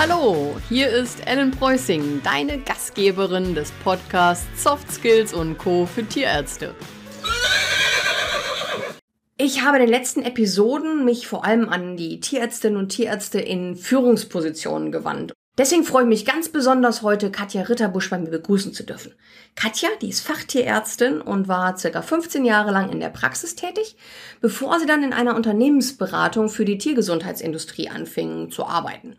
[0.00, 5.86] Hallo, hier ist Ellen Preußing, deine Gastgeberin des Podcasts Soft Skills und Co.
[5.86, 6.72] für Tierärzte.
[9.36, 13.74] Ich habe in den letzten Episoden mich vor allem an die Tierärztinnen und Tierärzte in
[13.74, 15.32] Führungspositionen gewandt.
[15.58, 19.16] Deswegen freue ich mich ganz besonders heute, Katja Ritterbusch bei mir begrüßen zu dürfen.
[19.56, 23.96] Katja, die ist Fachtierärztin und war circa 15 Jahre lang in der Praxis tätig,
[24.40, 29.16] bevor sie dann in einer Unternehmensberatung für die Tiergesundheitsindustrie anfing zu arbeiten.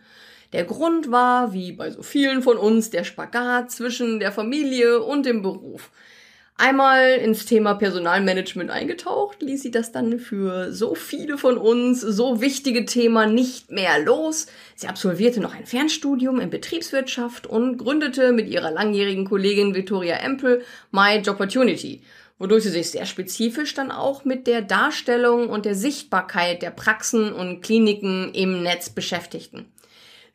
[0.51, 5.25] Der Grund war, wie bei so vielen von uns, der Spagat zwischen der Familie und
[5.25, 5.91] dem Beruf.
[6.61, 12.41] Einmal ins Thema Personalmanagement eingetaucht, ließ sie das dann für so viele von uns so
[12.41, 14.47] wichtige Thema nicht mehr los.
[14.75, 20.61] Sie absolvierte noch ein Fernstudium in Betriebswirtschaft und gründete mit ihrer langjährigen Kollegin Victoria Empel
[20.91, 22.01] My Jobopportunity,
[22.39, 27.31] wodurch sie sich sehr spezifisch dann auch mit der Darstellung und der Sichtbarkeit der Praxen
[27.31, 29.71] und Kliniken im Netz beschäftigten.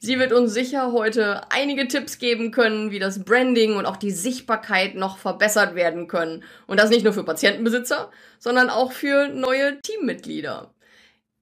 [0.04, 4.10] Sie wird uns sicher heute einige Tipps geben können, wie das Branding und auch die
[4.10, 6.44] Sichtbarkeit noch verbessert werden können.
[6.66, 10.74] Und das nicht nur für Patientenbesitzer, sondern auch für neue Teammitglieder.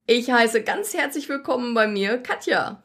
[0.06, 2.84] Ich heiße ganz herzlich willkommen bei mir Katja.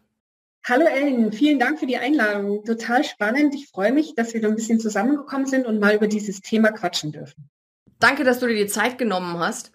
[0.67, 2.65] Hallo Ellen, vielen Dank für die Einladung.
[2.65, 3.53] Total spannend.
[3.53, 6.71] Ich freue mich, dass wir da ein bisschen zusammengekommen sind und mal über dieses Thema
[6.71, 7.52] quatschen dürfen.
[7.99, 9.71] Danke, dass du dir die Zeit genommen hast.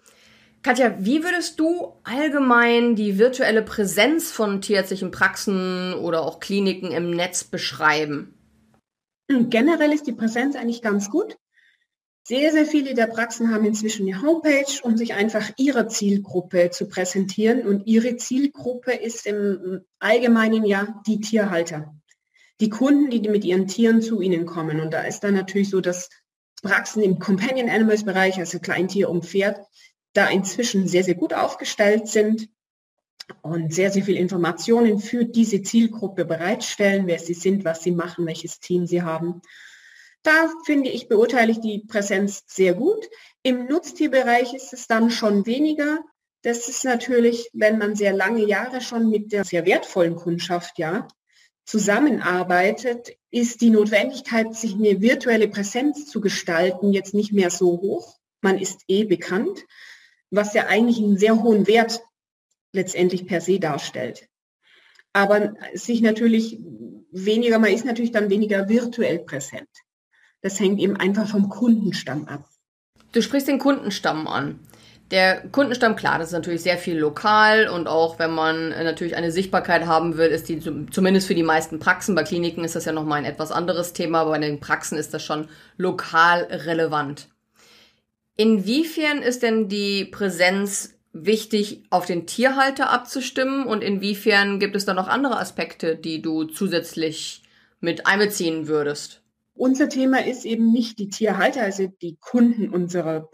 [0.63, 7.11] Katja, wie würdest du allgemein die virtuelle Präsenz von tierärztlichen Praxen oder auch Kliniken im
[7.11, 8.33] Netz beschreiben?
[9.27, 11.35] Generell ist die Präsenz eigentlich ganz gut.
[12.25, 16.87] Sehr, sehr viele der Praxen haben inzwischen eine Homepage, um sich einfach ihrer Zielgruppe zu
[16.87, 17.67] präsentieren.
[17.67, 21.93] Und ihre Zielgruppe ist im Allgemeinen ja die Tierhalter.
[22.61, 24.79] Die Kunden, die mit ihren Tieren zu ihnen kommen.
[24.79, 26.07] Und da ist dann natürlich so, dass
[26.61, 29.57] Praxen im Companion Animals Bereich, also Kleintier und Pferd,
[30.13, 32.49] da inzwischen sehr, sehr gut aufgestellt sind
[33.41, 38.25] und sehr, sehr viel Informationen für diese Zielgruppe bereitstellen, wer sie sind, was sie machen,
[38.25, 39.41] welches Team sie haben.
[40.21, 43.09] Da finde ich, beurteile ich die Präsenz sehr gut.
[43.41, 45.99] Im Nutztierbereich ist es dann schon weniger.
[46.43, 51.07] Das ist natürlich, wenn man sehr lange Jahre schon mit der sehr wertvollen Kundschaft ja
[51.65, 58.17] zusammenarbeitet, ist die Notwendigkeit, sich eine virtuelle Präsenz zu gestalten, jetzt nicht mehr so hoch.
[58.41, 59.65] Man ist eh bekannt
[60.35, 62.01] was ja eigentlich einen sehr hohen Wert
[62.73, 64.27] letztendlich per se darstellt.
[65.13, 66.59] Aber sich natürlich
[67.11, 69.69] weniger, man ist natürlich dann weniger virtuell präsent.
[70.41, 72.49] Das hängt eben einfach vom Kundenstamm ab.
[73.11, 74.59] Du sprichst den Kundenstamm an.
[75.11, 79.31] Der Kundenstamm, klar, das ist natürlich sehr viel lokal und auch wenn man natürlich eine
[79.31, 82.91] Sichtbarkeit haben will, ist die zumindest für die meisten Praxen, bei Kliniken ist das ja
[82.91, 87.27] nochmal ein etwas anderes Thema, aber bei den Praxen ist das schon lokal relevant.
[88.35, 94.93] Inwiefern ist denn die Präsenz wichtig, auf den Tierhalter abzustimmen und inwiefern gibt es da
[94.93, 97.43] noch andere Aspekte, die du zusätzlich
[97.79, 99.21] mit einbeziehen würdest?
[99.53, 103.29] Unser Thema ist eben nicht die Tierhalter, also die Kunden unserer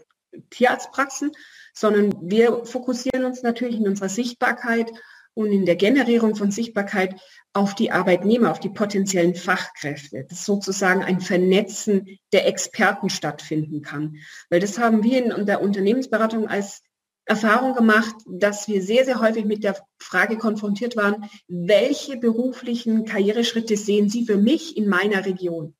[0.50, 1.32] Tierarztpraxen,
[1.72, 4.90] sondern wir fokussieren uns natürlich in unserer Sichtbarkeit
[5.34, 7.14] und in der Generierung von Sichtbarkeit
[7.52, 14.16] auf die Arbeitnehmer, auf die potenziellen Fachkräfte, dass sozusagen ein Vernetzen der Experten stattfinden kann.
[14.48, 16.82] Weil das haben wir in der Unternehmensberatung als
[17.26, 23.76] Erfahrung gemacht, dass wir sehr, sehr häufig mit der Frage konfrontiert waren, welche beruflichen Karriereschritte
[23.76, 25.74] sehen Sie für mich in meiner Region?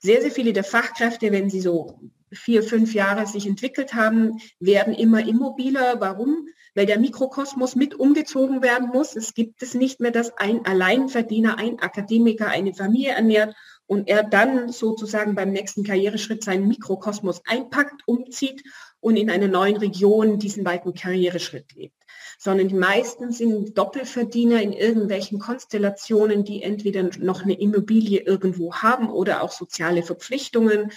[0.00, 2.00] Sehr, sehr viele der Fachkräfte, wenn sie so
[2.32, 6.00] vier, fünf Jahre sich entwickelt haben, werden immer immobiler.
[6.00, 6.48] Warum?
[6.74, 9.14] weil der Mikrokosmos mit umgezogen werden muss.
[9.16, 13.54] Es gibt es nicht mehr, dass ein Alleinverdiener, ein Akademiker eine Familie ernährt
[13.86, 18.62] und er dann sozusagen beim nächsten Karriereschritt seinen Mikrokosmos einpackt, umzieht
[19.00, 21.96] und in einer neuen Region diesen weiten Karriereschritt lebt.
[22.38, 29.10] Sondern die meisten sind Doppelverdiener in irgendwelchen Konstellationen, die entweder noch eine Immobilie irgendwo haben
[29.10, 30.90] oder auch soziale Verpflichtungen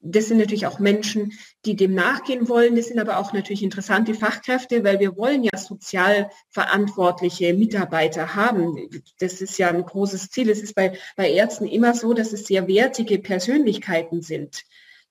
[0.00, 1.32] das sind natürlich auch Menschen,
[1.64, 2.76] die dem nachgehen wollen.
[2.76, 8.88] Das sind aber auch natürlich interessante Fachkräfte, weil wir wollen ja sozial verantwortliche Mitarbeiter haben.
[9.18, 10.50] Das ist ja ein großes Ziel.
[10.50, 14.62] Es ist bei, bei Ärzten immer so, dass es sehr wertige Persönlichkeiten sind,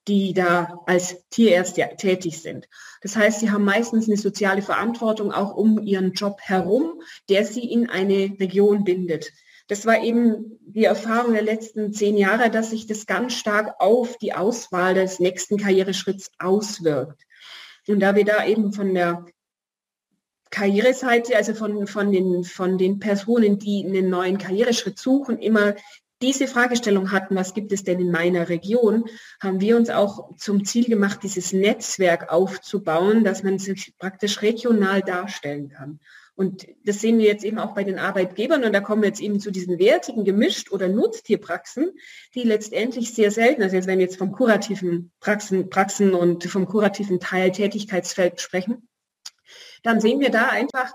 [0.08, 2.70] die da als Tierärzte tätig sind.
[3.02, 7.70] Das heißt, sie haben meistens eine soziale Verantwortung auch um ihren Job herum, der sie
[7.70, 9.34] in eine Region bindet
[9.68, 14.18] das war eben die Erfahrung der letzten zehn Jahre, dass sich das ganz stark auf
[14.18, 17.24] die Auswahl des nächsten Karriereschritts auswirkt.
[17.88, 19.26] Und da wir da eben von der
[20.50, 25.76] Karriereseite, also von, von, den, von den Personen, die einen neuen Karriereschritt suchen, immer
[26.22, 29.06] diese Fragestellung hatten, was gibt es denn in meiner Region,
[29.40, 35.02] haben wir uns auch zum Ziel gemacht, dieses Netzwerk aufzubauen, dass man sich praktisch regional
[35.02, 36.00] darstellen kann.
[36.38, 39.22] Und das sehen wir jetzt eben auch bei den Arbeitgebern und da kommen wir jetzt
[39.22, 41.94] eben zu diesen wertigen gemischt oder Nutztierpraxen,
[42.36, 46.68] die letztendlich sehr selten, also jetzt wenn wir jetzt vom kurativen Praxen, Praxen und vom
[46.68, 48.88] kurativen Teil Tätigkeitsfeld sprechen,
[49.82, 50.94] dann sehen wir da einfach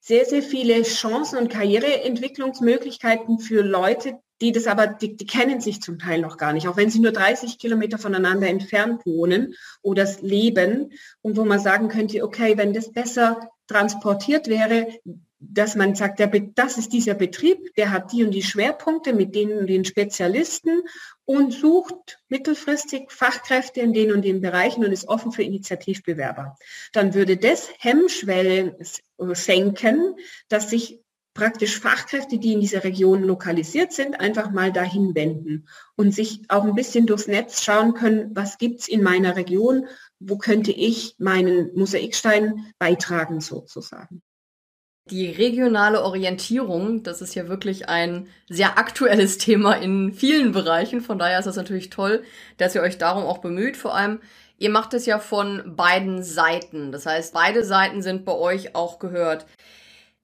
[0.00, 5.80] sehr, sehr viele Chancen und Karriereentwicklungsmöglichkeiten für Leute, die das aber, die, die kennen sich
[5.80, 10.08] zum Teil noch gar nicht, auch wenn sie nur 30 Kilometer voneinander entfernt wohnen oder
[10.20, 14.88] leben und wo man sagen könnte, okay, wenn das besser transportiert wäre,
[15.38, 19.34] dass man sagt, der, das ist dieser Betrieb, der hat die und die Schwerpunkte mit
[19.34, 20.82] denen und den Spezialisten
[21.24, 26.56] und sucht mittelfristig Fachkräfte in den und den Bereichen und ist offen für Initiativbewerber.
[26.92, 28.74] Dann würde das Hemmschwellen
[29.18, 30.16] senken,
[30.48, 31.00] dass sich
[31.32, 36.64] praktisch Fachkräfte, die in dieser Region lokalisiert sind, einfach mal dahin wenden und sich auch
[36.64, 39.86] ein bisschen durchs Netz schauen können, was gibt's in meiner Region,
[40.20, 44.22] wo könnte ich meinen Mosaikstein beitragen sozusagen.
[45.10, 51.00] Die regionale Orientierung, das ist ja wirklich ein sehr aktuelles Thema in vielen Bereichen.
[51.00, 52.22] Von daher ist es natürlich toll,
[52.58, 53.76] dass ihr euch darum auch bemüht.
[53.76, 54.20] Vor allem,
[54.58, 56.92] ihr macht es ja von beiden Seiten.
[56.92, 59.46] Das heißt, beide Seiten sind bei euch auch gehört.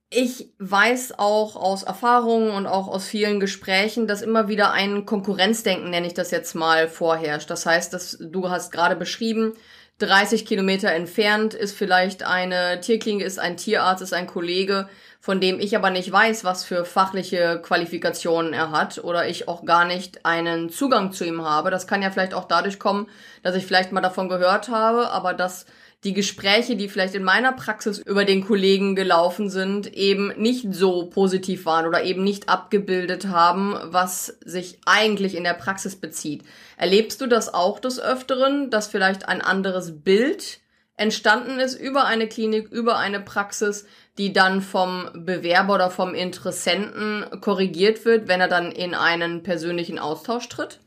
[0.08, 5.90] Ich weiß auch aus Erfahrungen und auch aus vielen Gesprächen, dass immer wieder ein Konkurrenzdenken,
[5.90, 7.50] nenne ich das jetzt mal, vorherrscht.
[7.50, 9.54] Das heißt, dass du hast gerade beschrieben,
[9.98, 14.88] 30 Kilometer entfernt ist vielleicht eine Tierklinik, ist ein Tierarzt, ist ein Kollege,
[15.20, 19.64] von dem ich aber nicht weiß, was für fachliche Qualifikationen er hat oder ich auch
[19.64, 21.70] gar nicht einen Zugang zu ihm habe.
[21.70, 23.08] Das kann ja vielleicht auch dadurch kommen,
[23.42, 25.64] dass ich vielleicht mal davon gehört habe, aber dass
[26.06, 31.06] die Gespräche, die vielleicht in meiner Praxis über den Kollegen gelaufen sind, eben nicht so
[31.06, 36.44] positiv waren oder eben nicht abgebildet haben, was sich eigentlich in der Praxis bezieht.
[36.76, 40.60] Erlebst du das auch des Öfteren, dass vielleicht ein anderes Bild
[40.94, 43.84] entstanden ist über eine Klinik, über eine Praxis,
[44.16, 49.98] die dann vom Bewerber oder vom Interessenten korrigiert wird, wenn er dann in einen persönlichen
[49.98, 50.80] Austausch tritt?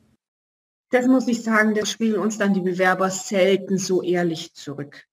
[0.92, 5.09] Das muss ich sagen, das spielen uns dann die Bewerber selten so ehrlich zurück.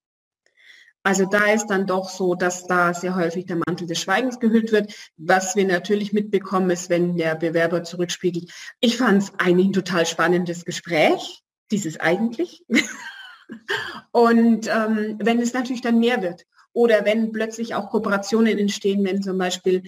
[1.07, 4.73] Also da ist dann doch so, dass da sehr häufig der Mantel des Schweigens gehüllt
[4.73, 4.93] wird.
[5.15, 8.51] Was wir natürlich mitbekommen, ist, wenn der Bewerber zurückspiegelt.
[8.81, 12.65] Ich fand es eigentlich ein total spannendes Gespräch, dieses eigentlich.
[14.11, 16.43] Und ähm, wenn es natürlich dann mehr wird
[16.73, 19.83] oder wenn plötzlich auch Kooperationen entstehen, wenn zum Beispiel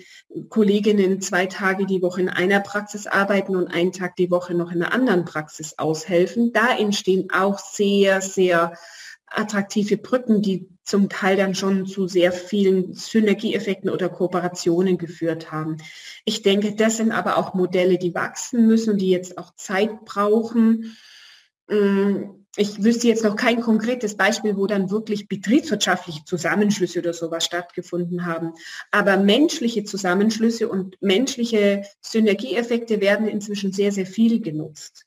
[0.48, 4.72] Kolleginnen zwei Tage die Woche in einer Praxis arbeiten und einen Tag die Woche noch
[4.72, 8.72] in einer anderen Praxis aushelfen, da entstehen auch sehr, sehr
[9.32, 15.78] attraktive Brücken, die zum Teil dann schon zu sehr vielen Synergieeffekten oder Kooperationen geführt haben.
[16.26, 20.98] Ich denke, das sind aber auch Modelle, die wachsen müssen die jetzt auch Zeit brauchen.
[21.68, 27.46] Mm, ich wüsste jetzt noch kein konkretes Beispiel, wo dann wirklich betriebswirtschaftliche Zusammenschlüsse oder sowas
[27.46, 28.54] stattgefunden haben.
[28.92, 35.06] Aber menschliche Zusammenschlüsse und menschliche Synergieeffekte werden inzwischen sehr, sehr viel genutzt.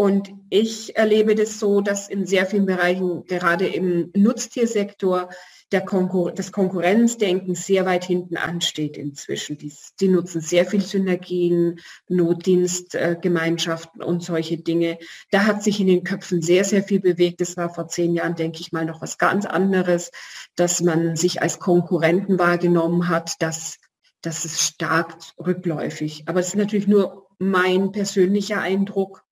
[0.00, 5.28] Und ich erlebe das so, dass in sehr vielen Bereichen, gerade im Nutztiersektor,
[5.72, 9.58] der Konkur das Konkurrenzdenken sehr weit hinten ansteht inzwischen.
[9.58, 14.98] Die, die nutzen sehr viel Synergien, Notdienstgemeinschaften äh, und solche Dinge.
[15.32, 17.40] Da hat sich in den Köpfen sehr, sehr viel bewegt.
[17.40, 20.12] Das war vor zehn Jahren, denke ich mal, noch was ganz anderes,
[20.54, 23.32] dass man sich als Konkurrenten wahrgenommen hat.
[23.40, 23.78] dass
[24.20, 26.22] das ist stark rückläufig.
[26.26, 29.24] Aber es ist natürlich nur mein persönlicher Eindruck,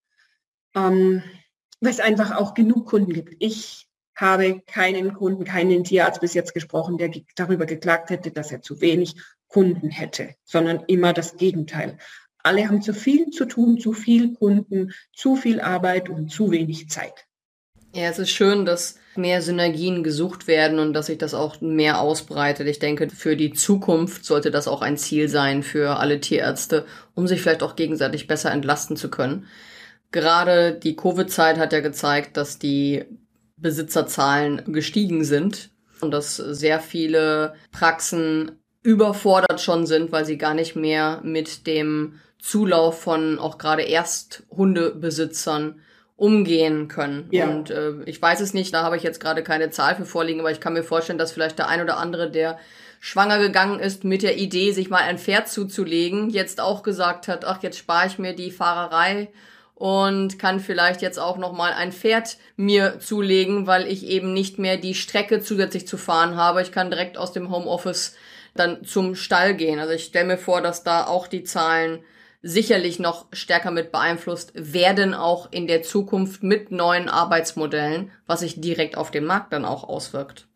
[0.77, 1.23] ähm,
[1.81, 3.35] weil es einfach auch genug Kunden gibt.
[3.41, 8.63] Ich habe keinen Kunden, keinen Tierarzt bis jetzt gesprochen, der darüber geklagt hätte, dass er
[8.63, 9.17] zu wenig
[9.49, 11.99] Kunden hätte, sondern immer das Gegenteil.
[12.43, 16.89] Alle haben zu viel zu tun, zu viel Kunden, zu viel Arbeit und zu wenig
[16.89, 17.27] Zeit.
[17.95, 22.01] Ja, es ist schön, dass mehr Synergien gesucht werden und dass sich das auch mehr
[22.01, 22.69] ausbreitet.
[22.69, 27.27] Ich denke, für die Zukunft sollte das auch ein Ziel sein für alle Tierärzte, um
[27.27, 29.47] sich vielleicht auch gegenseitig besser entlasten zu können.
[30.17, 33.05] Gerade die Covid-Zeit hat ja gezeigt, dass die
[33.59, 35.69] Besitzerzahlen gestiegen sind
[36.01, 42.19] und dass sehr viele Praxen überfordert schon sind, weil sie gar nicht mehr mit dem
[42.39, 45.83] Zulauf von auch gerade Ersthundebesitzern
[46.17, 47.29] umgehen können.
[47.31, 47.47] Ja.
[47.49, 50.41] Und äh, ich weiß es nicht, da habe ich jetzt gerade keine Zahl für vorliegen,
[50.41, 52.59] aber ich kann mir vorstellen, dass vielleicht der ein oder andere, der
[53.01, 57.45] schwanger gegangen ist mit der Idee, sich mal ein Pferd zuzulegen, jetzt auch gesagt hat,
[57.45, 59.29] ach, jetzt spare ich mir die Fahrerei
[59.77, 64.59] und kann vielleicht jetzt auch noch mal ein Pferd mir zulegen, weil ich eben nicht
[64.59, 66.63] mehr die Strecke zusätzlich zu fahren habe.
[66.63, 68.17] Ich kann direkt aus dem Homeoffice
[68.55, 69.79] dann zum Stall gehen.
[69.79, 72.03] Also ich stelle mir vor, dass da auch die Zahlen
[72.41, 78.59] sicherlich noch stärker mit beeinflusst werden, auch in der Zukunft mit neuen Arbeitsmodellen, was sich
[78.59, 80.49] direkt auf den Markt dann auch auswirkt.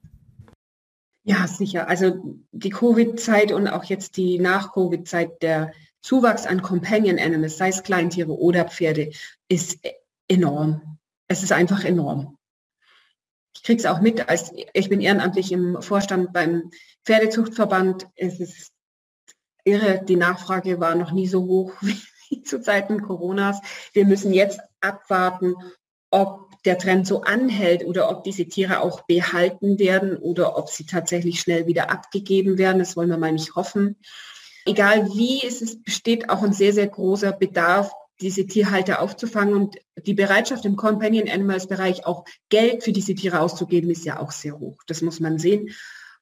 [1.24, 1.88] Ja, sicher.
[1.88, 7.82] Also die Covid-Zeit und auch jetzt die Nach-Covid-Zeit, der Zuwachs an Companion Animals, sei es
[7.82, 9.10] Kleintiere oder Pferde,
[9.48, 9.78] ist
[10.28, 10.98] enorm.
[11.28, 12.38] Es ist einfach enorm.
[13.54, 16.70] Ich kriege es auch mit, als ich bin ehrenamtlich im Vorstand beim
[17.04, 18.06] Pferdezuchtverband.
[18.16, 18.72] Es ist
[19.64, 23.60] irre, die Nachfrage war noch nie so hoch wie zu Zeiten Coronas.
[23.92, 25.54] Wir müssen jetzt abwarten,
[26.10, 30.84] ob der Trend so anhält oder ob diese Tiere auch behalten werden oder ob sie
[30.84, 32.78] tatsächlich schnell wieder abgegeben werden.
[32.78, 33.96] Das wollen wir mal nicht hoffen.
[34.66, 37.90] Egal wie, es besteht auch ein sehr, sehr großer Bedarf,
[38.20, 43.40] diese Tierhalter aufzufangen und die Bereitschaft im Companion Animals Bereich auch Geld für diese Tiere
[43.40, 44.82] auszugeben, ist ja auch sehr hoch.
[44.86, 45.70] Das muss man sehen.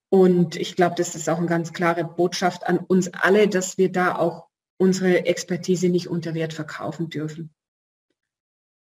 [0.09, 3.93] Und ich glaube, das ist auch eine ganz klare Botschaft an uns alle, dass wir
[3.93, 4.47] da auch
[4.79, 7.51] unsere Expertise nicht unter Wert verkaufen dürfen.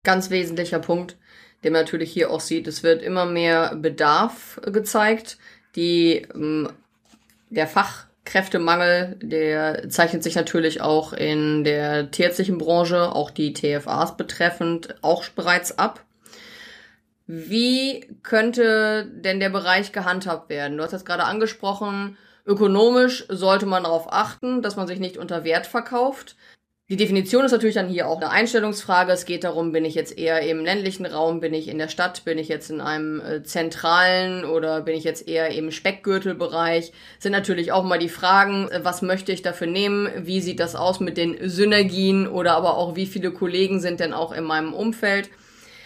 [0.04, 1.18] Ganz wesentlicher Punkt,
[1.64, 2.68] den man natürlich hier auch sieht.
[2.68, 5.38] Es wird immer mehr Bedarf gezeigt.
[5.76, 6.70] Die, ähm,
[7.50, 7.68] der
[8.26, 15.24] Fachkräftemangel, der zeichnet sich natürlich auch in der tierärztlichen Branche, auch die TFAs betreffend, auch
[15.30, 16.04] bereits ab.
[17.28, 20.78] Wie könnte denn der Bereich gehandhabt werden?
[20.78, 25.44] Du hast jetzt gerade angesprochen, ökonomisch sollte man darauf achten, dass man sich nicht unter
[25.44, 26.36] Wert verkauft.
[26.88, 29.12] Die Definition ist natürlich dann hier auch eine Einstellungsfrage.
[29.12, 32.24] Es geht darum, bin ich jetzt eher im ländlichen Raum, bin ich in der Stadt,
[32.26, 36.94] bin ich jetzt in einem äh, zentralen oder bin ich jetzt eher im Speckgürtelbereich?
[37.18, 40.12] Sind natürlich auch mal die Fragen, äh, was möchte ich dafür nehmen?
[40.28, 44.14] Wie sieht das aus mit den Synergien oder aber auch wie viele Kollegen sind denn
[44.14, 45.32] auch in meinem Umfeld?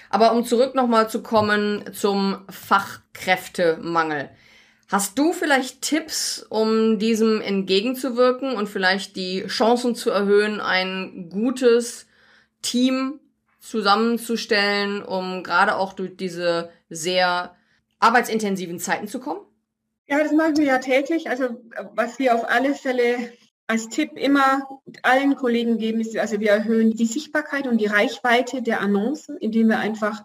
[0.10, 4.32] Aber um zurück nochmal zu kommen zum Fachkräftemangel.
[4.92, 12.08] Hast du vielleicht Tipps, um diesem entgegenzuwirken und vielleicht die Chancen zu erhöhen, ein gutes
[12.64, 13.20] Team
[13.60, 17.56] zusammenzustellen, um gerade auch durch diese sehr
[18.00, 19.42] arbeitsintensiven Zeiten zu kommen?
[20.08, 21.30] Ja, das machen wir ja täglich.
[21.30, 21.62] Also
[21.94, 23.32] was wir auf alle Fälle
[23.68, 24.68] als Tipp immer
[25.04, 29.68] allen Kollegen geben, ist, also wir erhöhen die Sichtbarkeit und die Reichweite der Annoncen, indem
[29.68, 30.24] wir einfach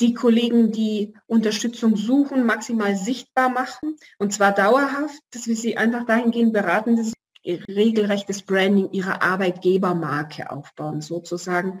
[0.00, 6.06] die Kollegen, die Unterstützung suchen, maximal sichtbar machen und zwar dauerhaft, dass wir sie einfach
[6.06, 7.12] dahingehend beraten, dass
[7.44, 11.80] sie regelrechtes Branding ihrer Arbeitgebermarke aufbauen, sozusagen,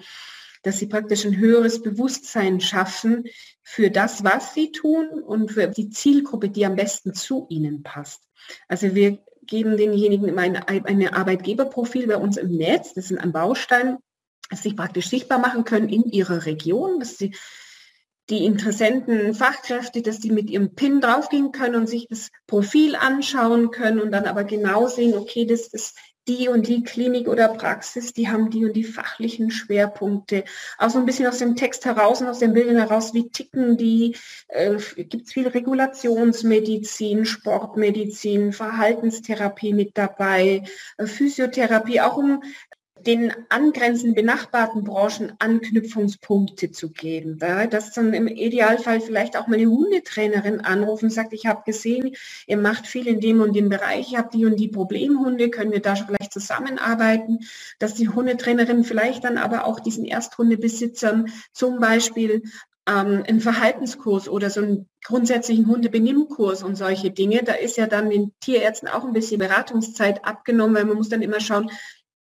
[0.62, 3.24] dass sie praktisch ein höheres Bewusstsein schaffen
[3.62, 8.22] für das, was sie tun und für die Zielgruppe, die am besten zu ihnen passt.
[8.68, 13.32] Also wir geben denjenigen immer ein, ein Arbeitgeberprofil bei uns im Netz, das sind ein
[13.32, 13.98] Baustein,
[14.50, 17.34] dass sie praktisch sichtbar machen können in ihrer Region, dass sie
[18.30, 23.70] die Interessenten, Fachkräfte, dass die mit ihrem PIN draufgehen können und sich das Profil anschauen
[23.70, 25.96] können und dann aber genau sehen, okay, das ist
[26.28, 30.44] die und die Klinik oder Praxis, die haben die und die fachlichen Schwerpunkte.
[30.78, 33.76] Auch so ein bisschen aus dem Text heraus und aus den Bildern heraus, wie ticken
[33.76, 34.16] die,
[34.48, 40.62] äh, gibt es viel Regulationsmedizin, Sportmedizin, Verhaltenstherapie mit dabei,
[40.98, 42.42] äh, Physiotherapie, auch um
[43.06, 47.38] den angrenzenden benachbarten Branchen Anknüpfungspunkte zu geben.
[47.38, 52.14] Dass dann im Idealfall vielleicht auch meine Hundetrainerin anrufen und sagt, ich habe gesehen,
[52.46, 55.72] ihr macht viel in dem und dem Bereich, ich habe die und die Problemhunde, können
[55.72, 57.40] wir da vielleicht zusammenarbeiten,
[57.78, 62.42] dass die Hundetrainerin vielleicht dann aber auch diesen Ersthundebesitzern zum Beispiel
[62.86, 67.42] ähm, einen Verhaltenskurs oder so einen grundsätzlichen Hundebenimmkurs und solche Dinge.
[67.44, 71.22] Da ist ja dann den Tierärzten auch ein bisschen Beratungszeit abgenommen, weil man muss dann
[71.22, 71.70] immer schauen,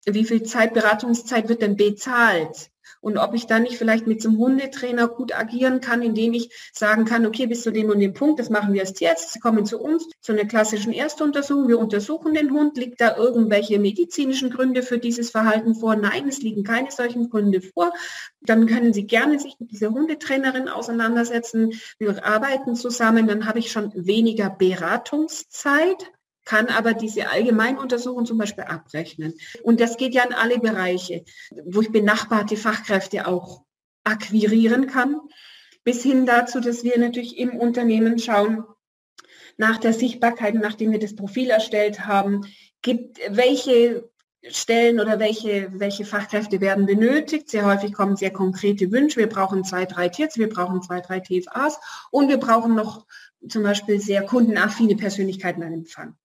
[0.05, 2.69] wie viel Zeit, Beratungszeit wird denn bezahlt?
[3.05, 6.49] Und ob ich dann nicht vielleicht mit so einem Hundetrainer gut agieren kann, indem ich
[6.73, 9.39] sagen kann, okay, bis zu dem und dem Punkt, das machen wir als Tierarzt, Sie
[9.39, 14.49] kommen zu uns zu einer klassischen Erstuntersuchung, wir untersuchen den Hund, liegt da irgendwelche medizinischen
[14.49, 15.95] Gründe für dieses Verhalten vor?
[15.95, 17.93] Nein, es liegen keine solchen Gründe vor.
[18.41, 21.73] Dann können Sie gerne sich mit dieser Hundetrainerin auseinandersetzen.
[21.99, 26.11] Wir arbeiten zusammen, dann habe ich schon weniger Beratungszeit
[26.45, 29.33] kann aber diese Allgemeinuntersuchung zum Beispiel abrechnen.
[29.63, 31.25] Und das geht ja in alle Bereiche,
[31.65, 33.63] wo ich benachbarte Fachkräfte auch
[34.03, 35.19] akquirieren kann,
[35.83, 38.63] bis hin dazu, dass wir natürlich im Unternehmen schauen,
[39.57, 42.41] nach der Sichtbarkeit, nachdem wir das Profil erstellt haben,
[42.81, 44.09] gibt, welche
[44.49, 47.49] Stellen oder welche, welche Fachkräfte werden benötigt.
[47.49, 49.19] Sehr häufig kommen sehr konkrete Wünsche.
[49.19, 51.79] Wir brauchen zwei, drei Tierz, wir brauchen zwei, drei TFAs
[52.11, 53.05] und wir brauchen noch
[53.47, 56.15] zum Beispiel sehr kundenaffine Persönlichkeiten an Empfang.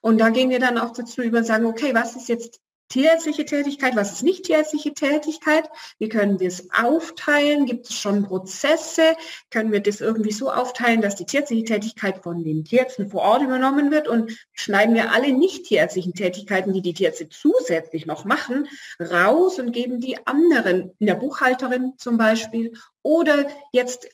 [0.00, 3.96] Und da gehen wir dann auch dazu über sagen, okay, was ist jetzt tierärztliche Tätigkeit,
[3.96, 9.14] was ist nicht tierärztliche Tätigkeit, wie können wir es aufteilen, gibt es schon Prozesse,
[9.50, 13.42] können wir das irgendwie so aufteilen, dass die tierärztliche Tätigkeit von den Tierärzten vor Ort
[13.42, 14.08] übernommen wird?
[14.08, 18.68] Und schneiden wir alle nicht tierärztlichen Tätigkeiten, die die Tierärzte zusätzlich noch machen,
[19.00, 24.08] raus und geben die anderen, in der Buchhalterin zum Beispiel oder jetzt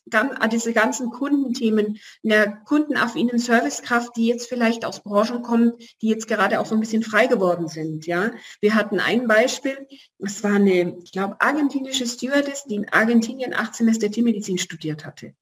[0.52, 6.60] diese ganzen Kundenthemen, eine kundenaffinen Servicekraft, die jetzt vielleicht aus Branchen kommen, die jetzt gerade
[6.60, 8.06] auch so ein bisschen frei geworden sind.
[8.06, 9.88] Ja, wir hatten ein Beispiel,
[10.18, 15.34] es war eine, ich glaube, argentinische Stewardess, die in Argentinien acht Semester Tiermedizin studiert hatte.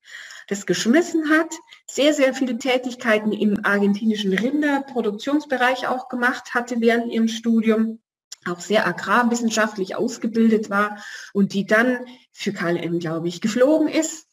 [0.48, 1.54] Das geschmissen hat,
[1.86, 8.00] sehr, sehr viele Tätigkeiten im argentinischen Rinderproduktionsbereich auch gemacht hatte während ihrem Studium
[8.48, 10.98] auch sehr agrarwissenschaftlich ausgebildet war
[11.32, 14.26] und die dann für KLM, glaube ich, geflogen ist,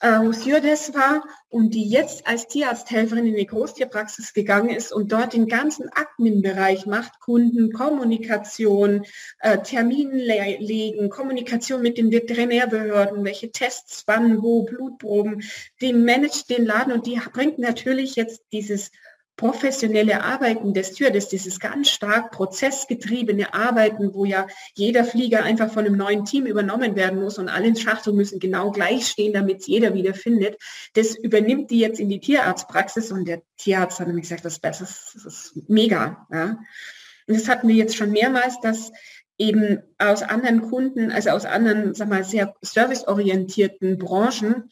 [0.00, 5.12] äh, wo Stewardess war und die jetzt als Tierarzthelferin in die Großtierpraxis gegangen ist und
[5.12, 9.04] dort den ganzen Admin-Bereich macht, Kunden, Kommunikation,
[9.40, 15.42] äh, Termin legen, Kommunikation mit den Veterinärbehörden, welche Tests, wann, wo, Blutproben,
[15.80, 18.90] die managt den Laden und die bringt natürlich jetzt dieses
[19.38, 25.86] professionelle Arbeiten des Stewardess, dieses ganz stark prozessgetriebene Arbeiten, wo ja jeder Flieger einfach von
[25.86, 29.68] einem neuen Team übernommen werden muss und alle Schachteln müssen genau gleich stehen, damit es
[29.68, 30.60] jeder wieder findet,
[30.94, 34.60] das übernimmt die jetzt in die Tierarztpraxis und der Tierarzt hat nämlich gesagt, das ist
[34.62, 36.26] besser, das ist mega.
[36.32, 36.58] Ja.
[37.28, 38.90] Und das hatten wir jetzt schon mehrmals, dass
[39.38, 44.68] eben aus anderen Kunden, also aus anderen, sag mal, sehr serviceorientierten Branchen,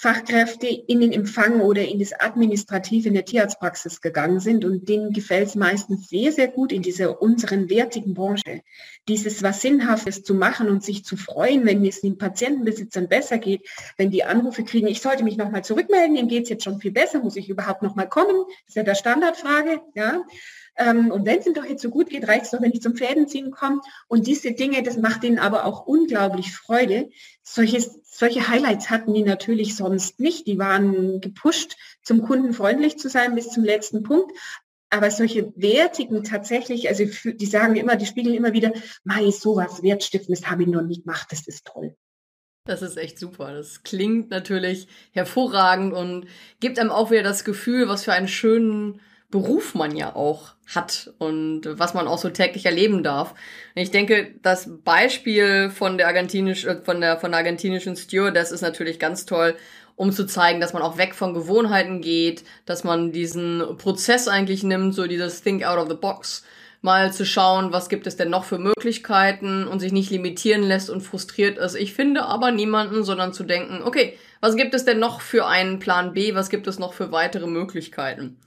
[0.00, 5.12] Fachkräfte in den Empfang oder in das Administrative in der Tierarztpraxis gegangen sind und denen
[5.12, 8.62] gefällt es meistens sehr, sehr gut in dieser unseren wertigen Branche,
[9.08, 13.68] dieses was Sinnhaftes zu machen und sich zu freuen, wenn es den Patientenbesitzern besser geht,
[13.98, 16.92] wenn die Anrufe kriegen, ich sollte mich nochmal zurückmelden, ihm geht es jetzt schon viel
[16.92, 18.46] besser, muss ich überhaupt nochmal kommen?
[18.46, 20.22] Das ist ja der Standardfrage, ja.
[20.80, 22.80] Ähm, und wenn es ihm doch jetzt so gut geht, reicht es doch, wenn ich
[22.80, 23.82] zum Pferdenziehen komme.
[24.08, 27.10] Und diese Dinge, das macht ihnen aber auch unglaublich Freude.
[27.42, 30.46] Solche, solche Highlights hatten die natürlich sonst nicht.
[30.46, 34.32] Die waren gepusht, zum Kunden freundlich zu sein bis zum letzten Punkt.
[34.88, 38.72] Aber solche wertigen tatsächlich, also die sagen immer, die spiegeln immer wieder,
[39.04, 41.94] Mai, sowas Wertstiftendes habe ich noch nicht gemacht, das ist toll.
[42.64, 43.52] Das ist echt super.
[43.52, 46.26] Das klingt natürlich hervorragend und
[46.58, 51.12] gibt einem auch wieder das Gefühl, was für einen schönen Beruf man ja auch hat
[51.18, 53.34] und was man auch so täglich erleben darf.
[53.74, 58.62] Ich denke, das Beispiel von der argentinisch, äh, von der, von der argentinischen Stewardess ist
[58.62, 59.56] natürlich ganz toll,
[59.96, 64.62] um zu zeigen, dass man auch weg von Gewohnheiten geht, dass man diesen Prozess eigentlich
[64.62, 66.42] nimmt, so dieses Think out of the box,
[66.82, 70.88] mal zu schauen, was gibt es denn noch für Möglichkeiten und sich nicht limitieren lässt
[70.88, 71.74] und frustriert ist.
[71.74, 75.78] Ich finde aber niemanden, sondern zu denken, okay, was gibt es denn noch für einen
[75.78, 78.38] Plan B, was gibt es noch für weitere Möglichkeiten?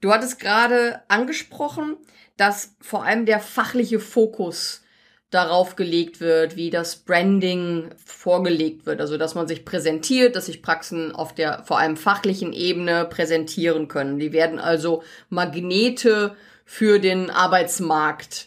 [0.00, 1.96] Du hattest gerade angesprochen,
[2.36, 4.82] dass vor allem der fachliche Fokus
[5.30, 9.00] darauf gelegt wird, wie das Branding vorgelegt wird.
[9.00, 13.88] Also, dass man sich präsentiert, dass sich Praxen auf der vor allem fachlichen Ebene präsentieren
[13.88, 14.18] können.
[14.18, 16.34] Die werden also Magnete
[16.64, 18.46] für den Arbeitsmarkt.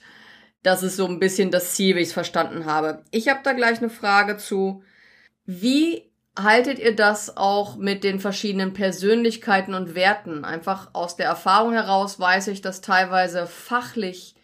[0.63, 3.03] Das ist so ein bisschen das Ziel, wie ich es verstanden habe.
[3.11, 4.83] Ich habe da gleich eine Frage zu.
[5.45, 10.45] Wie haltet ihr das auch mit den verschiedenen Persönlichkeiten und Werten?
[10.45, 14.35] Einfach aus der Erfahrung heraus weiß ich, dass teilweise fachlich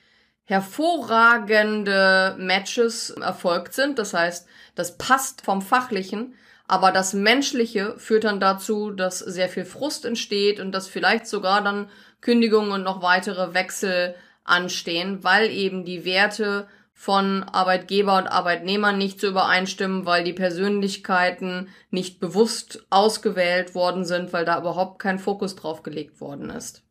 [0.43, 3.99] hervorragende Matches erfolgt sind.
[3.99, 6.35] Das heißt, das passt vom Fachlichen,
[6.67, 11.63] aber das Menschliche führt dann dazu, dass sehr viel Frust entsteht und dass vielleicht sogar
[11.63, 11.89] dann
[12.21, 16.67] Kündigungen und noch weitere Wechsel anstehen, weil eben die Werte
[16.99, 24.33] von Arbeitgeber und Arbeitnehmern nicht zu übereinstimmen, weil die Persönlichkeiten nicht bewusst ausgewählt worden sind,
[24.33, 26.83] weil da überhaupt kein Fokus drauf gelegt worden ist.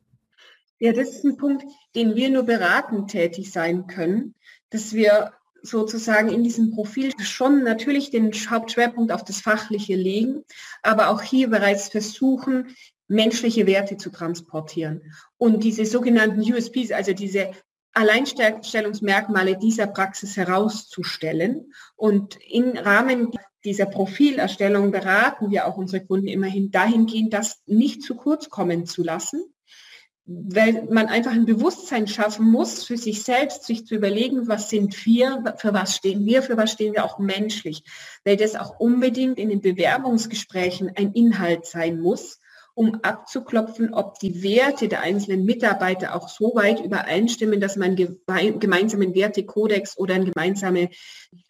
[0.79, 1.65] Ja, das ist ein Punkt,
[1.97, 4.37] den wir nur beratend tätig sein können,
[4.71, 10.45] dass wir sozusagen in diesem Profil schon natürlich den Hauptschwerpunkt auf das Fachliche legen,
[10.85, 12.77] aber auch hier bereits versuchen,
[13.09, 15.13] menschliche Werte zu transportieren.
[15.37, 17.51] Und diese sogenannten USPs, also diese
[17.97, 21.73] Alleinstellungsmerkmale dieser Praxis herauszustellen.
[21.97, 23.31] Und im Rahmen
[23.65, 29.03] dieser Profilerstellung beraten wir auch unsere Kunden immerhin dahingehend, das nicht zu kurz kommen zu
[29.03, 29.43] lassen,
[30.27, 35.07] weil man einfach ein Bewusstsein schaffen muss für sich selbst, sich zu überlegen, was sind
[35.07, 37.83] wir, für was stehen wir, für was stehen wir auch menschlich,
[38.25, 42.41] weil das auch unbedingt in den Bewerbungsgesprächen ein Inhalt sein muss
[42.77, 48.61] um abzuklopfen, ob die Werte der einzelnen Mitarbeiter auch so weit übereinstimmen, dass man einen
[48.61, 50.91] gemeinsamen Wertekodex oder einen gemeinsamen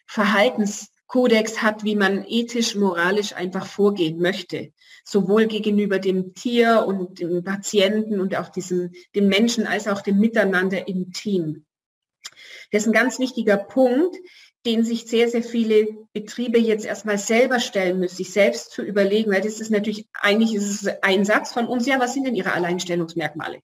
[0.07, 4.71] Verhaltenskodex hat, wie man ethisch, moralisch einfach vorgehen möchte.
[5.03, 10.19] Sowohl gegenüber dem Tier und dem Patienten und auch diesem, dem Menschen als auch dem
[10.19, 11.65] Miteinander im Team.
[12.71, 14.15] Das ist ein ganz wichtiger Punkt,
[14.67, 19.31] den sich sehr, sehr viele Betriebe jetzt erstmal selber stellen müssen, sich selbst zu überlegen,
[19.31, 22.35] weil das ist natürlich, eigentlich ist es ein Satz von uns, ja, was sind denn
[22.35, 23.61] Ihre Alleinstellungsmerkmale?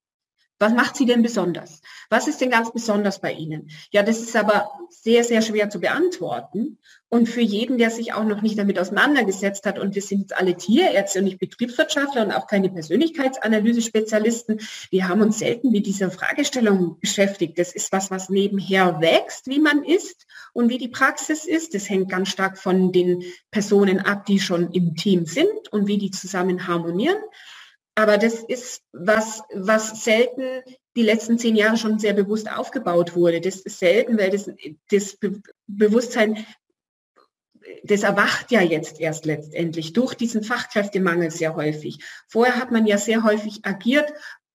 [0.64, 1.82] Was macht Sie denn besonders?
[2.10, 3.70] Was ist denn ganz besonders bei Ihnen?
[3.92, 6.78] Ja, das ist aber sehr, sehr schwer zu beantworten.
[7.10, 10.38] Und für jeden, der sich auch noch nicht damit auseinandergesetzt hat, und wir sind jetzt
[10.38, 16.10] alle Tierärzte und nicht Betriebswirtschaftler und auch keine Persönlichkeitsanalyse-Spezialisten, wir haben uns selten mit dieser
[16.12, 17.60] Fragestellung beschäftigt.
[17.60, 21.74] Das ist was, was nebenher wächst, wie man ist und wie die Praxis ist.
[21.74, 23.22] Das hängt ganz stark von den
[23.52, 27.18] Personen ab, die schon im Team sind und wie die zusammen harmonieren.
[27.96, 30.64] Aber das ist was, was selten
[30.96, 33.42] die letzten zehn Jahre schon sehr bewusst aufgebaut wurde.
[33.42, 34.50] Das ist selten, weil das,
[34.90, 36.46] das Be Bewusstsein,
[37.84, 42.00] das erwacht ja jetzt erst letztendlich durch diesen Fachkräftemangel sehr häufig.
[42.28, 44.12] Vorher hat man ja sehr häufig agiert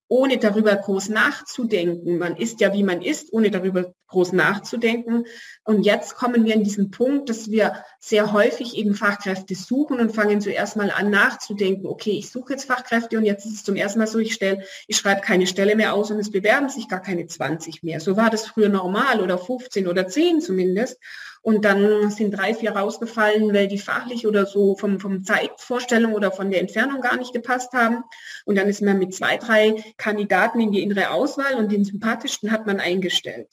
[0.08, 2.18] ohne darüber groß nachzudenken.
[2.18, 5.24] Man ist ja, wie man ist, ohne darüber groß nachzudenken.
[5.64, 10.14] Und jetzt kommen wir in diesen Punkt, dass wir sehr häufig eben Fachkräfte suchen und
[10.14, 13.76] fangen zuerst mal an nachzudenken, okay, ich suche jetzt Fachkräfte und jetzt ist es zum
[13.76, 16.88] ersten Mal so, ich stelle, ich schreibe keine Stelle mehr aus und es bewerben sich
[16.88, 18.00] gar keine 20 mehr.
[18.00, 20.98] So war das früher normal oder 15 oder 10 zumindest.
[21.42, 26.32] Und dann sind drei, vier rausgefallen, weil die fachlich oder so vom, vom Zeitvorstellung oder
[26.32, 28.02] von der Entfernung gar nicht gepasst haben.
[28.44, 32.50] Und dann ist man mit zwei, drei Kandidaten in die innere Auswahl und den sympathischsten
[32.50, 33.48] hat man eingestellt.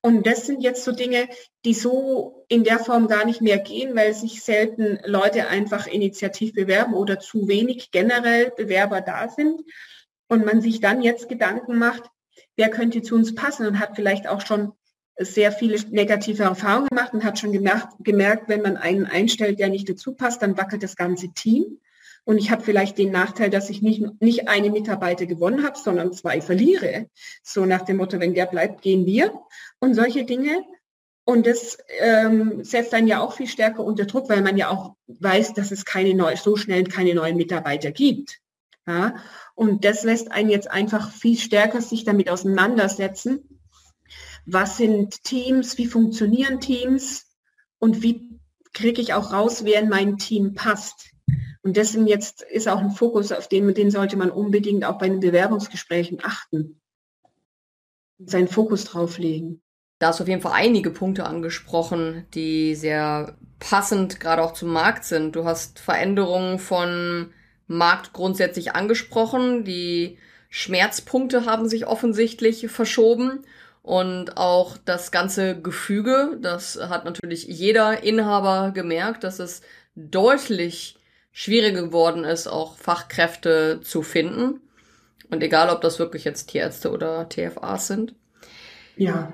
[0.00, 1.28] Und das sind jetzt so Dinge,
[1.64, 6.52] die so in der Form gar nicht mehr gehen, weil sich selten Leute einfach initiativ
[6.52, 9.62] bewerben oder zu wenig generell Bewerber da sind.
[10.28, 12.04] Und man sich dann jetzt Gedanken macht,
[12.56, 14.72] wer könnte zu uns passen und hat vielleicht auch schon
[15.18, 19.68] sehr viele negative Erfahrungen gemacht und hat schon gemerkt, gemerkt, wenn man einen einstellt, der
[19.68, 21.80] nicht dazu passt, dann wackelt das ganze Team.
[22.24, 26.12] Und ich habe vielleicht den Nachteil, dass ich nicht, nicht eine Mitarbeiter gewonnen habe, sondern
[26.12, 27.06] zwei verliere.
[27.42, 29.32] So nach dem Motto, wenn der bleibt, gehen wir.
[29.80, 30.62] Und solche Dinge.
[31.24, 34.94] Und das ähm, setzt einen ja auch viel stärker unter Druck, weil man ja auch
[35.06, 38.40] weiß, dass es keine neu, so schnell keine neuen Mitarbeiter gibt.
[38.86, 39.16] Ja?
[39.54, 43.57] Und das lässt einen jetzt einfach viel stärker sich damit auseinandersetzen
[44.50, 47.26] was sind Teams, wie funktionieren Teams
[47.78, 48.40] und wie
[48.72, 51.10] kriege ich auch raus, wer in mein Team passt.
[51.62, 55.08] Und deswegen jetzt ist auch ein Fokus, auf den, den sollte man unbedingt auch bei
[55.08, 56.80] den Bewerbungsgesprächen achten.
[58.18, 59.60] Seinen Fokus drauf legen.
[59.98, 64.72] Da hast du auf jeden Fall einige Punkte angesprochen, die sehr passend gerade auch zum
[64.72, 65.36] Markt sind.
[65.36, 67.32] Du hast Veränderungen von
[67.66, 69.64] Markt grundsätzlich angesprochen.
[69.64, 73.44] Die Schmerzpunkte haben sich offensichtlich verschoben.
[73.88, 79.62] Und auch das ganze Gefüge, das hat natürlich jeder Inhaber gemerkt, dass es
[79.96, 80.98] deutlich
[81.32, 84.60] schwieriger geworden ist, auch Fachkräfte zu finden.
[85.30, 88.14] Und egal, ob das wirklich jetzt Tierärzte oder TFAs sind.
[88.98, 89.32] Ja.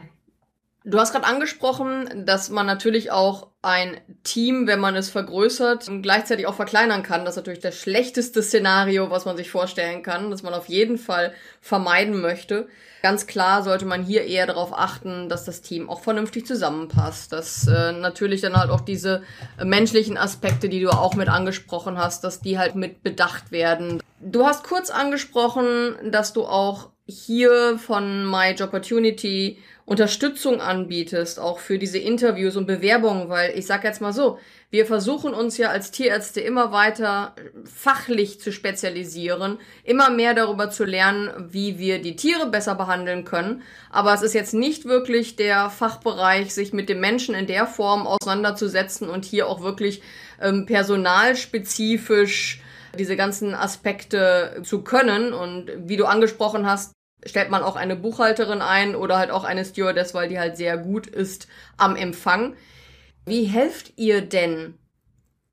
[0.87, 6.47] Du hast gerade angesprochen, dass man natürlich auch ein Team, wenn man es vergrößert, gleichzeitig
[6.47, 7.25] auch verkleinern kann.
[7.25, 10.99] Das ist natürlich das schlechteste Szenario, was man sich vorstellen kann, das man auf jeden
[10.99, 12.69] Fall vermeiden möchte.
[13.03, 17.67] Ganz klar sollte man hier eher darauf achten, dass das Team auch vernünftig zusammenpasst, dass
[17.67, 19.23] äh, natürlich dann halt auch diese
[19.63, 24.03] menschlichen Aspekte, die du auch mit angesprochen hast, dass die halt mit bedacht werden.
[24.21, 31.59] Du hast kurz angesprochen, dass du auch hier von My Job Opportunity Unterstützung anbietest, auch
[31.59, 34.39] für diese Interviews und Bewerbungen, weil ich sag jetzt mal so,
[34.71, 40.85] wir versuchen uns ja als Tierärzte immer weiter fachlich zu spezialisieren, immer mehr darüber zu
[40.85, 43.63] lernen, wie wir die Tiere besser behandeln können.
[43.91, 48.07] Aber es ist jetzt nicht wirklich der Fachbereich, sich mit dem Menschen in der Form
[48.07, 50.03] auseinanderzusetzen und hier auch wirklich
[50.41, 52.63] ähm, personalspezifisch
[52.99, 55.35] diese ganzen Aspekte zu können.
[55.35, 56.93] Und wie du angesprochen hast,
[57.27, 60.77] stellt man auch eine Buchhalterin ein oder halt auch eine Stewardess, weil die halt sehr
[60.77, 62.57] gut ist am Empfang.
[63.27, 64.75] Wie helft ihr denn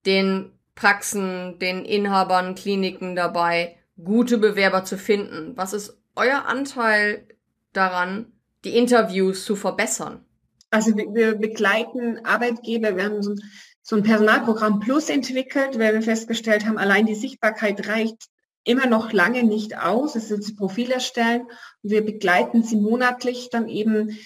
[0.06, 5.56] den Praxen, den Inhabern, Kliniken dabei, gute Bewerber zu finden?
[5.56, 7.28] Was ist euer Anteil
[7.74, 8.32] daran,
[8.64, 10.26] die Interviews zu verbessern?
[10.70, 13.42] Also wir begleiten Arbeitgeber, wir haben so ein,
[13.82, 18.31] so ein Personalprogramm Plus entwickelt, weil wir festgestellt haben, allein die Sichtbarkeit reicht
[18.64, 20.16] immer noch lange nicht aus.
[20.16, 21.48] Es ist Profil erstellen.
[21.82, 24.18] Wir begleiten sie monatlich dann eben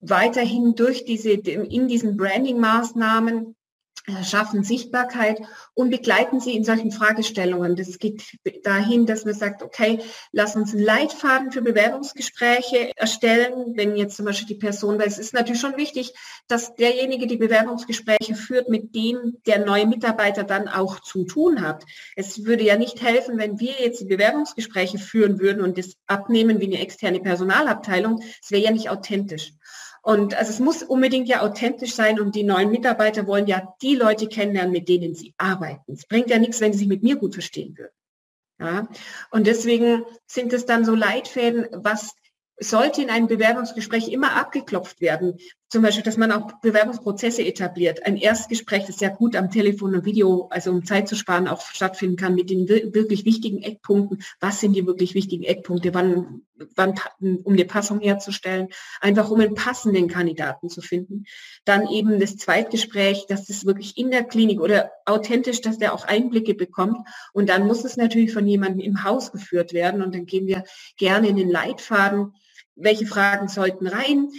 [0.00, 3.56] weiterhin durch diese, in diesen Branding-Maßnahmen
[4.24, 5.40] schaffen Sichtbarkeit
[5.74, 7.76] und begleiten sie in solchen Fragestellungen.
[7.76, 8.22] Das geht
[8.64, 10.00] dahin, dass man sagt, okay,
[10.32, 15.18] lass uns einen Leitfaden für Bewerbungsgespräche erstellen, wenn jetzt zum Beispiel die Person, weil es
[15.18, 16.14] ist natürlich schon wichtig,
[16.48, 21.84] dass derjenige die Bewerbungsgespräche führt, mit dem der neue Mitarbeiter dann auch zu tun hat.
[22.16, 26.60] Es würde ja nicht helfen, wenn wir jetzt die Bewerbungsgespräche führen würden und das abnehmen
[26.60, 28.20] wie eine externe Personalabteilung.
[28.42, 29.52] Es wäre ja nicht authentisch.
[30.02, 33.94] Und also es muss unbedingt ja authentisch sein und die neuen Mitarbeiter wollen ja die
[33.94, 35.92] Leute kennenlernen, mit denen sie arbeiten.
[35.92, 37.94] Es bringt ja nichts, wenn sie sich mit mir gut verstehen würden.
[38.58, 38.88] Ja?
[39.30, 42.14] Und deswegen sind es dann so Leitfäden, was
[42.58, 45.38] sollte in einem Bewerbungsgespräch immer abgeklopft werden.
[45.72, 48.04] Zum Beispiel, dass man auch Bewerbungsprozesse etabliert.
[48.04, 51.62] Ein Erstgespräch, das sehr gut am Telefon und Video, also um Zeit zu sparen, auch
[51.62, 54.22] stattfinden kann mit den wirklich wichtigen Eckpunkten.
[54.38, 55.94] Was sind die wirklich wichtigen Eckpunkte?
[55.94, 56.42] Wann,
[56.76, 58.68] wann, um eine Passung herzustellen?
[59.00, 61.24] Einfach um einen passenden Kandidaten zu finden.
[61.64, 66.04] Dann eben das Zweitgespräch, dass das wirklich in der Klinik oder authentisch, dass der auch
[66.04, 66.98] Einblicke bekommt.
[67.32, 70.02] Und dann muss es natürlich von jemandem im Haus geführt werden.
[70.02, 70.64] Und dann gehen wir
[70.98, 72.34] gerne in den Leitfaden
[72.74, 74.30] welche Fragen sollten rein,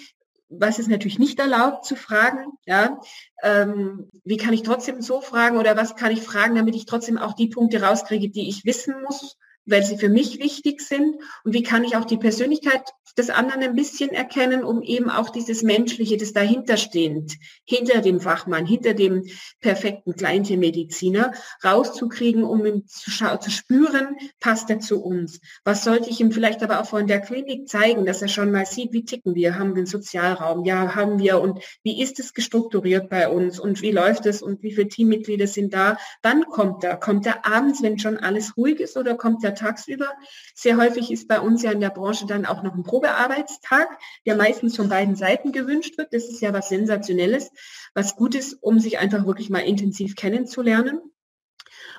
[0.60, 3.00] was ist natürlich nicht erlaubt zu fragen, ja,
[3.42, 7.18] ähm, wie kann ich trotzdem so fragen oder was kann ich fragen, damit ich trotzdem
[7.18, 11.54] auch die Punkte rauskriege, die ich wissen muss, weil sie für mich wichtig sind und
[11.54, 12.84] wie kann ich auch die Persönlichkeit
[13.18, 18.20] des anderen ein bisschen erkennen, um eben auch dieses Menschliche, das dahinter stehend, hinter dem
[18.20, 19.26] Fachmann, hinter dem
[19.62, 25.40] perfekten Kleintiermediziner rauszukriegen, um ihm zu, zu spüren, passt er zu uns.
[25.64, 28.66] Was sollte ich ihm vielleicht aber auch von der Klinik zeigen, dass er schon mal
[28.66, 32.34] sieht, wie ticken wir, haben wir einen Sozialraum, ja, haben wir und wie ist es
[32.34, 35.98] gestrukturiert bei uns und wie läuft es und wie viele Teammitglieder sind da.
[36.24, 36.98] Wann kommt er?
[36.98, 40.12] Kommt er abends, wenn schon alles ruhig ist oder kommt er tagsüber?
[40.56, 44.00] Sehr häufig ist bei uns ja in der Branche dann auch noch ein Probe Probearbeitstag,
[44.26, 46.14] der meistens von beiden Seiten gewünscht wird.
[46.14, 47.52] Das ist ja was Sensationelles,
[47.94, 51.02] was gut ist, um sich einfach wirklich mal intensiv kennenzulernen.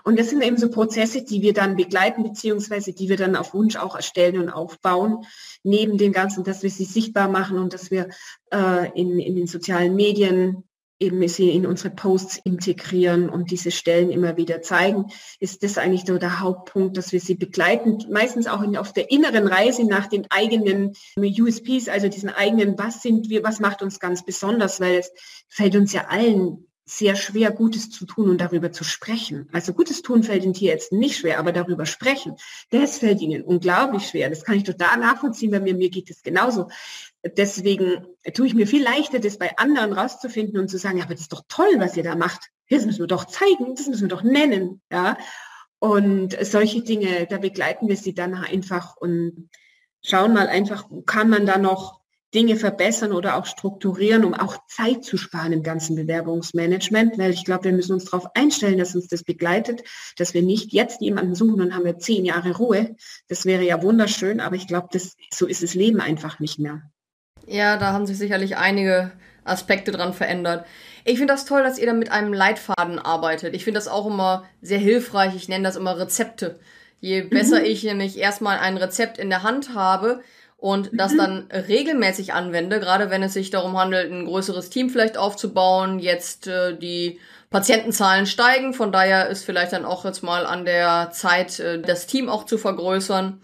[0.03, 3.55] Und das sind eben so Prozesse, die wir dann begleiten, beziehungsweise die wir dann auf
[3.55, 5.25] Wunsch auch erstellen und aufbauen,
[5.63, 8.09] neben dem Ganzen, dass wir sie sichtbar machen und dass wir
[8.53, 10.65] äh, in, in den sozialen Medien
[11.01, 15.07] eben sie in unsere Posts integrieren und diese Stellen immer wieder zeigen,
[15.41, 19.11] ist das eigentlich so der Hauptpunkt, dass wir sie begleiten, meistens auch in, auf der
[19.11, 23.99] inneren Reise nach den eigenen USPs, also diesen eigenen, was sind wir, was macht uns
[23.99, 25.11] ganz besonders, weil es
[25.49, 29.49] fällt uns ja allen sehr schwer, Gutes zu tun und darüber zu sprechen.
[29.53, 32.37] Also Gutes tun fällt den Tierärzten nicht schwer, aber darüber sprechen,
[32.71, 34.29] das fällt ihnen unglaublich schwer.
[34.29, 36.69] Das kann ich total nachvollziehen, weil mir, mir geht es genauso.
[37.23, 41.15] Deswegen tue ich mir viel leichter, das bei anderen rauszufinden und zu sagen, ja, aber
[41.15, 42.51] das ist doch toll, was ihr da macht.
[42.69, 44.83] Das müssen wir doch zeigen, das müssen wir doch nennen.
[44.91, 45.17] Ja?
[45.79, 49.49] Und solche Dinge, da begleiten wir sie dann einfach und
[50.03, 52.04] schauen mal einfach, kann man da noch
[52.35, 57.45] Dinge verbessern oder auch strukturieren, um auch Zeit zu sparen im ganzen Bewerbungsmanagement, weil ich
[57.45, 59.85] glaube, wir müssen uns darauf einstellen, dass uns das begleitet,
[60.19, 62.97] dass wir nicht jetzt jemanden suchen und haben wir zehn Jahre Ruhe.
[63.29, 66.83] Das wäre ja wunderschön, aber ich glaube, das, so ist das Leben einfach nicht mehr.
[67.47, 69.13] Ja, da haben sich sicherlich einige
[69.45, 70.67] Aspekte dran verändert.
[71.05, 73.55] Ich finde das toll, dass ihr da mit einem Leitfaden arbeitet.
[73.55, 75.37] Ich finde das auch immer sehr hilfreich.
[75.37, 76.59] Ich nenne das immer Rezepte.
[77.01, 77.67] Je besser mhm.
[77.67, 80.23] ich nämlich erstmal ein Rezept in der Hand habe
[80.65, 81.19] und das mhm.
[81.19, 86.47] dann regelmäßig anwende, gerade wenn es sich darum handelt, ein größeres Team vielleicht aufzubauen, jetzt
[86.47, 91.61] äh, die Patientenzahlen steigen, von daher ist vielleicht dann auch jetzt mal an der Zeit,
[91.61, 93.43] äh, das Team auch zu vergrößern.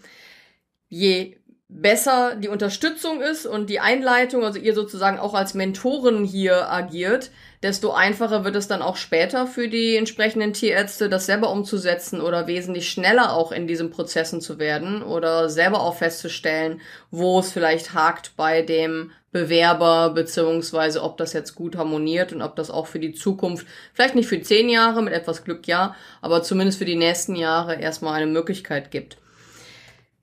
[0.89, 6.71] Je besser die Unterstützung ist und die Einleitung, also ihr sozusagen auch als Mentorin hier
[6.71, 7.29] agiert,
[7.63, 12.47] desto einfacher wird es dann auch später für die entsprechenden Tierärzte, das selber umzusetzen oder
[12.47, 17.93] wesentlich schneller auch in diesen Prozessen zu werden oder selber auch festzustellen, wo es vielleicht
[17.93, 22.99] hakt bei dem Bewerber, beziehungsweise ob das jetzt gut harmoniert und ob das auch für
[22.99, 26.95] die Zukunft, vielleicht nicht für zehn Jahre, mit etwas Glück ja, aber zumindest für die
[26.95, 29.17] nächsten Jahre erstmal eine Möglichkeit gibt.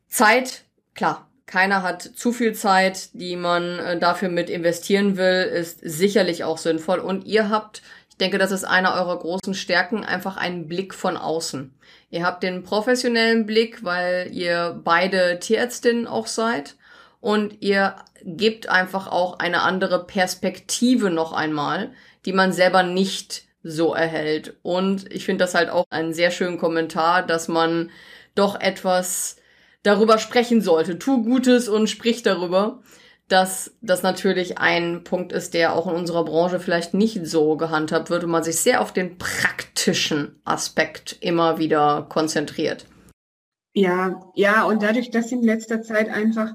[0.09, 5.80] Zeit, klar, keiner hat zu viel Zeit, die man äh, dafür mit investieren will, ist
[5.82, 7.00] sicherlich auch sinnvoll.
[7.00, 11.16] Und ihr habt, ich denke, das ist einer eurer großen Stärken, einfach einen Blick von
[11.16, 11.74] außen.
[12.11, 16.76] Ihr habt den professionellen Blick, weil ihr beide Tierärztinnen auch seid.
[17.20, 21.90] Und ihr gebt einfach auch eine andere Perspektive noch einmal,
[22.26, 24.56] die man selber nicht so erhält.
[24.62, 27.90] Und ich finde das halt auch einen sehr schönen Kommentar, dass man
[28.34, 29.38] doch etwas
[29.88, 30.98] darüber sprechen sollte.
[30.98, 32.83] Tu Gutes und sprich darüber,
[33.27, 38.11] dass das natürlich ein Punkt ist, der auch in unserer Branche vielleicht nicht so gehandhabt
[38.11, 42.87] wird und man sich sehr auf den praktischen Aspekt immer wieder konzentriert.
[43.74, 46.55] Ja, ja, und dadurch, dass in letzter Zeit einfach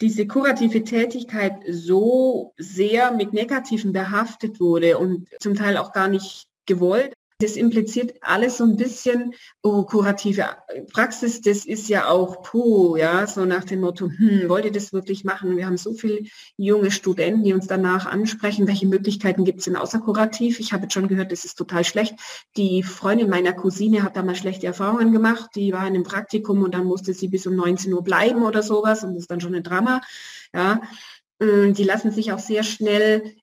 [0.00, 6.46] diese kurative Tätigkeit so sehr mit Negativen behaftet wurde und zum Teil auch gar nicht
[6.66, 7.12] gewollt,
[7.44, 10.46] das impliziert alles so ein bisschen, oh, kurative
[10.92, 14.92] Praxis, das ist ja auch puh, ja, so nach dem Motto, hm, wollt ihr das
[14.92, 15.56] wirklich machen?
[15.56, 16.20] Wir haben so viele
[16.56, 20.58] junge Studenten, die uns danach ansprechen, welche Möglichkeiten gibt es denn außer kurativ?
[20.58, 22.14] Ich habe jetzt schon gehört, das ist total schlecht.
[22.56, 26.62] Die Freundin meiner Cousine hat da mal schlechte Erfahrungen gemacht, die war in einem Praktikum
[26.62, 29.40] und dann musste sie bis um 19 Uhr bleiben oder sowas und das ist dann
[29.40, 30.00] schon ein Drama,
[30.54, 30.80] ja.
[31.40, 33.34] Mm, die lassen sich auch sehr schnell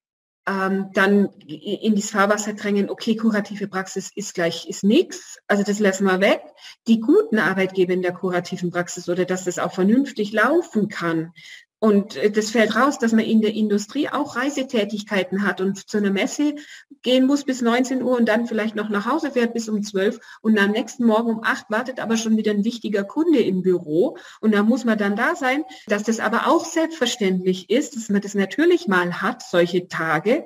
[0.48, 5.80] ähm, dann in das Fahrwasser drängen, okay, kurative Praxis ist gleich, ist nichts, also das
[5.80, 6.42] lassen wir weg.
[6.88, 11.34] Die guten Arbeitgeber in der kurativen Praxis oder dass das auch vernünftig laufen kann,
[11.82, 15.98] und äh, das fällt raus, dass man in der Industrie auch Reisetätigkeiten hat und zu
[15.98, 16.56] einer Messe
[17.02, 20.20] gehen muss bis 19 Uhr und dann vielleicht noch nach Hause fährt bis um 12
[20.41, 24.17] und am nächsten Morgen um 8 wartet aber schon wieder ein wichtiger Kunde im Büro
[24.41, 28.22] und da muss man dann da sein, dass das aber auch selbstverständlich ist, dass man
[28.22, 30.46] das natürlich mal hat, solche Tage,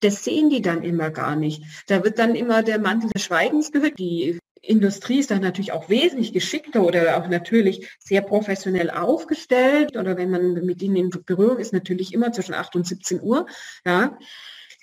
[0.00, 1.62] das sehen die dann immer gar nicht.
[1.86, 3.98] Da wird dann immer der Mantel des Schweigens gehört.
[3.98, 9.96] Die Industrie ist dann natürlich auch wesentlich geschickter oder auch natürlich sehr professionell aufgestellt.
[9.96, 13.46] Oder wenn man mit ihnen in Berührung ist, natürlich immer zwischen 8 und 17 Uhr,
[13.84, 14.18] ja,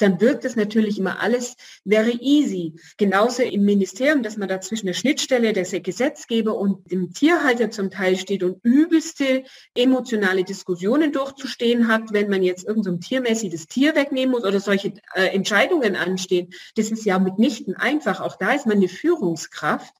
[0.03, 1.55] dann wirkt es natürlich immer alles
[1.87, 2.73] very easy.
[2.97, 7.89] Genauso im Ministerium, dass man da zwischen der Schnittstelle der Gesetzgeber und dem Tierhalter zum
[7.89, 9.43] Teil steht und übelste
[9.75, 14.59] emotionale Diskussionen durchzustehen hat, wenn man jetzt irgendein so tiermäßig das Tier wegnehmen muss oder
[14.59, 16.53] solche äh, Entscheidungen anstehen.
[16.75, 18.19] Das ist ja mitnichten einfach.
[18.19, 19.93] Auch da ist man eine Führungskraft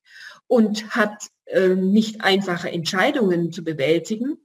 [0.48, 4.42] und hat äh, nicht einfache Entscheidungen zu bewältigen.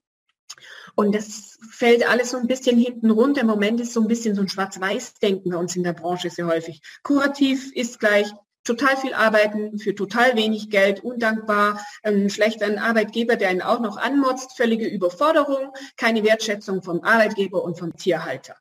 [0.98, 3.42] Und das fällt alles so ein bisschen hinten runter.
[3.42, 6.48] Im Moment ist so ein bisschen so ein Schwarz-Weiß-Denken bei uns in der Branche sehr
[6.48, 6.82] häufig.
[7.04, 8.26] Kurativ ist gleich
[8.64, 13.96] total viel arbeiten für total wenig Geld, undankbar, ein schlechter Arbeitgeber, der einen auch noch
[13.96, 18.56] anmotzt, völlige Überforderung, keine Wertschätzung vom Arbeitgeber und vom Tierhalter.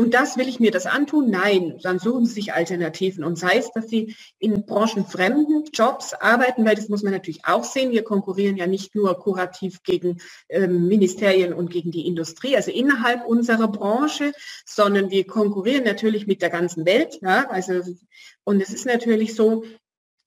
[0.00, 1.28] Und das will ich mir das antun?
[1.28, 3.24] Nein, dann suchen Sie sich Alternativen.
[3.24, 7.64] Und sei es, dass Sie in branchenfremden Jobs arbeiten, weil das muss man natürlich auch
[7.64, 7.90] sehen.
[7.90, 10.18] Wir konkurrieren ja nicht nur kurativ gegen
[10.50, 14.32] ähm, Ministerien und gegen die Industrie, also innerhalb unserer Branche,
[14.64, 17.18] sondern wir konkurrieren natürlich mit der ganzen Welt.
[17.20, 17.50] Ja?
[17.50, 17.82] Also,
[18.44, 19.64] und es ist natürlich so,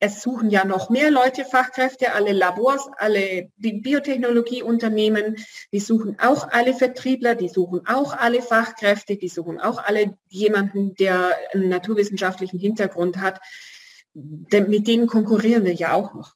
[0.04, 5.38] es suchen ja noch mehr Leute Fachkräfte, alle Labors, alle Biotechnologieunternehmen,
[5.72, 10.96] die suchen auch alle Vertriebler, die suchen auch alle Fachkräfte, die suchen auch alle jemanden,
[10.96, 13.40] der einen naturwissenschaftlichen Hintergrund hat.
[14.16, 16.34] Denn mit denen konkurrieren wir ja auch noch.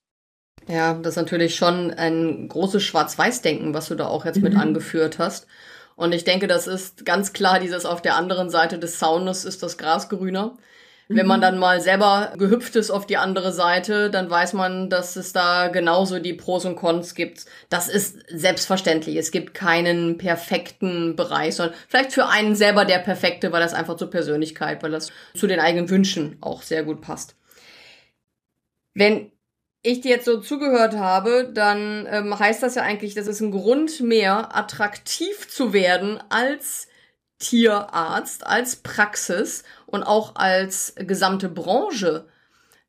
[0.67, 4.43] Ja, das ist natürlich schon ein großes Schwarz-Weiß-Denken, was du da auch jetzt mhm.
[4.43, 5.47] mit angeführt hast.
[5.95, 9.63] Und ich denke, das ist ganz klar dieses auf der anderen Seite des Zaunes ist
[9.63, 10.55] das Gras grüner.
[11.07, 11.43] Wenn man mhm.
[11.43, 15.67] dann mal selber gehüpft ist auf die andere Seite, dann weiß man, dass es da
[15.67, 17.45] genauso die Pros und Cons gibt.
[17.69, 19.15] Das ist selbstverständlich.
[19.15, 23.97] Es gibt keinen perfekten Bereich, sondern vielleicht für einen selber der perfekte, weil das einfach
[23.97, 27.35] zur Persönlichkeit, weil das zu den eigenen Wünschen auch sehr gut passt.
[28.95, 29.31] Wenn
[29.83, 33.51] ich dir jetzt so zugehört habe, dann ähm, heißt das ja eigentlich, dass es ein
[33.51, 36.87] Grund mehr, attraktiv zu werden als
[37.39, 42.25] Tierarzt, als Praxis und auch als gesamte Branche,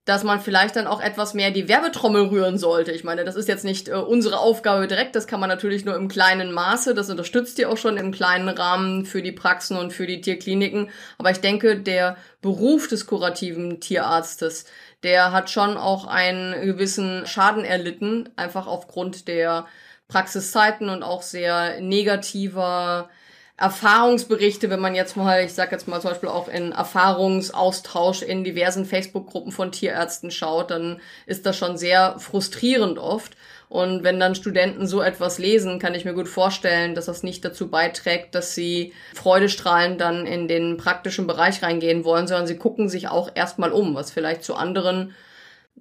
[0.06, 2.92] dass man vielleicht dann auch etwas mehr die Werbetrommel rühren sollte.
[2.92, 5.96] Ich meine, das ist jetzt nicht äh, unsere Aufgabe direkt, das kann man natürlich nur
[5.96, 9.92] im kleinen Maße, das unterstützt ihr auch schon im kleinen Rahmen für die Praxen und
[9.92, 10.90] für die Tierkliniken.
[11.18, 14.66] Aber ich denke, der Beruf des kurativen Tierarztes,
[15.02, 19.66] der hat schon auch einen gewissen Schaden erlitten, einfach aufgrund der
[20.06, 23.10] Praxiszeiten und auch sehr negativer
[23.58, 28.44] Erfahrungsberichte, wenn man jetzt mal, ich sag jetzt mal zum Beispiel auch in Erfahrungsaustausch in
[28.44, 33.34] diversen Facebook-Gruppen von Tierärzten schaut, dann ist das schon sehr frustrierend oft.
[33.68, 37.44] Und wenn dann Studenten so etwas lesen, kann ich mir gut vorstellen, dass das nicht
[37.44, 42.88] dazu beiträgt, dass sie freudestrahlend dann in den praktischen Bereich reingehen wollen, sondern sie gucken
[42.90, 45.14] sich auch erstmal um, was vielleicht zu anderen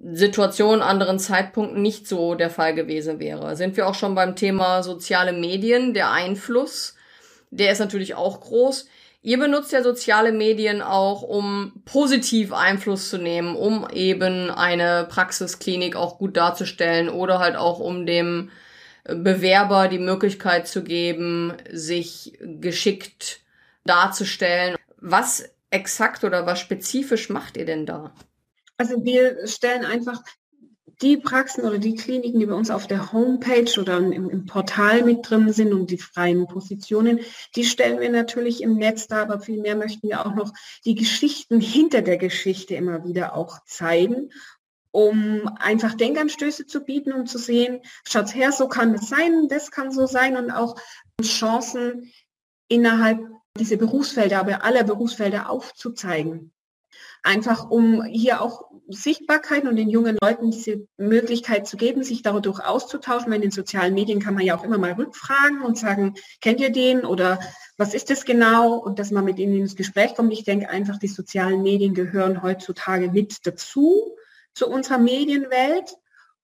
[0.02, 3.54] Situationen, anderen Zeitpunkten nicht so der Fall gewesen wäre.
[3.54, 6.95] Sind wir auch schon beim Thema soziale Medien, der Einfluss?
[7.58, 8.88] Der ist natürlich auch groß.
[9.22, 15.96] Ihr benutzt ja soziale Medien auch, um positiv Einfluss zu nehmen, um eben eine Praxisklinik
[15.96, 18.50] auch gut darzustellen oder halt auch um dem
[19.04, 23.40] Bewerber die Möglichkeit zu geben, sich geschickt
[23.84, 24.76] darzustellen.
[24.98, 28.12] Was exakt oder was spezifisch macht ihr denn da?
[28.78, 30.22] Also wir stellen einfach
[31.02, 35.04] die Praxen oder die Kliniken, die bei uns auf der Homepage oder im, im, Portal
[35.04, 37.20] mit drin sind und die freien Positionen,
[37.54, 40.52] die stellen wir natürlich im Netz da, aber vielmehr möchten wir auch noch
[40.84, 44.30] die Geschichten hinter der Geschichte immer wieder auch zeigen,
[44.90, 49.70] um einfach Denkanstöße zu bieten und zu sehen, schaut her, so kann es sein, das
[49.70, 50.76] kann so sein und auch
[51.22, 52.10] Chancen
[52.68, 53.20] innerhalb
[53.58, 56.52] dieser Berufsfelder, aber aller Berufsfelder aufzuzeigen.
[57.22, 62.60] Einfach um hier auch Sichtbarkeit und den jungen Leuten diese Möglichkeit zu geben, sich dadurch
[62.64, 63.28] auszutauschen.
[63.28, 66.60] Weil in den sozialen Medien kann man ja auch immer mal rückfragen und sagen, kennt
[66.60, 67.40] ihr den oder
[67.78, 68.74] was ist das genau?
[68.74, 70.32] Und dass man mit ihnen ins Gespräch kommt.
[70.32, 74.16] Ich denke einfach, die sozialen Medien gehören heutzutage mit dazu,
[74.54, 75.96] zu unserer Medienwelt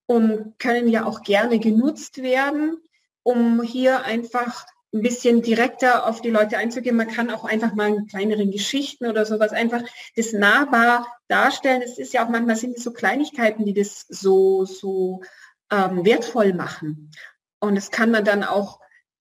[0.07, 2.77] und können ja auch gerne genutzt werden,
[3.23, 6.97] um hier einfach ein bisschen direkter auf die Leute einzugehen.
[6.97, 9.83] Man kann auch einfach mal in kleineren Geschichten oder sowas einfach
[10.17, 11.83] das nahbar darstellen.
[11.83, 15.23] Es ist ja auch manchmal sind es so Kleinigkeiten, die das so, so
[15.71, 17.11] ähm, wertvoll machen.
[17.59, 18.81] Und das kann man dann auch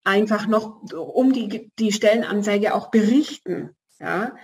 [0.03, 3.75] einfach noch um die, die Stellenanzeige auch berichten.
[3.99, 4.35] Ja?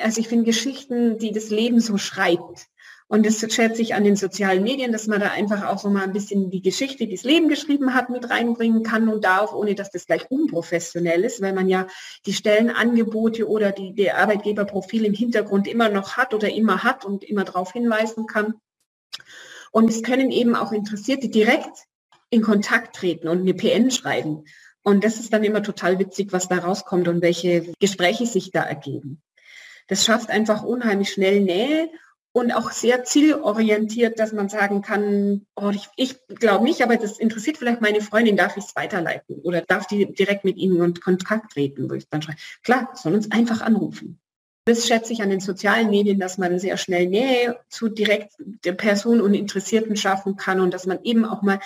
[0.00, 2.66] Also ich finde Geschichten, die das Leben so schreibt,
[3.06, 6.04] und das schätze ich an den sozialen Medien, dass man da einfach auch so mal
[6.04, 9.74] ein bisschen die Geschichte, die das Leben geschrieben hat, mit reinbringen kann und darf, ohne
[9.74, 11.86] dass das gleich unprofessionell ist, weil man ja
[12.24, 17.24] die Stellenangebote oder die, die Arbeitgeberprofil im Hintergrund immer noch hat oder immer hat und
[17.24, 18.54] immer darauf hinweisen kann.
[19.70, 21.84] Und es können eben auch Interessierte direkt
[22.30, 24.44] in Kontakt treten und eine PN schreiben.
[24.82, 28.62] Und das ist dann immer total witzig, was da rauskommt und welche Gespräche sich da
[28.62, 29.22] ergeben.
[29.88, 31.90] Das schafft einfach unheimlich schnell Nähe
[32.34, 37.20] und auch sehr zielorientiert, dass man sagen kann, oh, ich, ich glaube nicht, aber das
[37.20, 40.94] interessiert vielleicht meine Freundin, darf ich es weiterleiten oder darf die direkt mit Ihnen in
[40.94, 44.18] Kontakt treten, wo ich dann schreibe, klar, soll uns einfach anrufen.
[44.64, 48.72] Das schätze ich an den sozialen Medien, dass man sehr schnell Nähe zu direkt der
[48.72, 51.60] Person und Interessierten schaffen kann und dass man eben auch mal,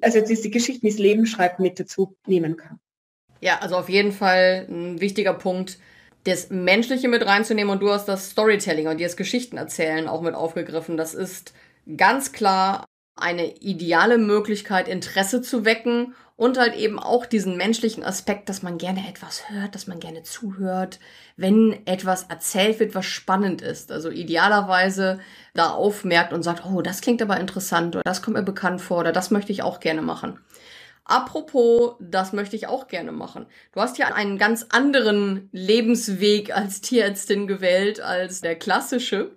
[0.00, 2.80] also diese Geschichten, die das Leben schreibt, mit dazu nehmen kann.
[3.42, 5.78] Ja, also auf jeden Fall ein wichtiger Punkt,
[6.26, 10.34] das Menschliche mit reinzunehmen und du hast das Storytelling und das Geschichten erzählen auch mit
[10.34, 10.96] aufgegriffen.
[10.96, 11.52] Das ist
[11.96, 12.84] ganz klar
[13.16, 18.76] eine ideale Möglichkeit, Interesse zu wecken und halt eben auch diesen menschlichen Aspekt, dass man
[18.76, 20.98] gerne etwas hört, dass man gerne zuhört,
[21.36, 23.90] wenn etwas erzählt wird, was spannend ist.
[23.90, 25.18] Also idealerweise
[25.54, 28.98] da aufmerkt und sagt, oh, das klingt aber interessant oder das kommt mir bekannt vor
[28.98, 30.38] oder das möchte ich auch gerne machen.
[31.08, 33.46] Apropos, das möchte ich auch gerne machen.
[33.72, 39.30] Du hast ja einen ganz anderen Lebensweg als Tierärztin gewählt als der klassische.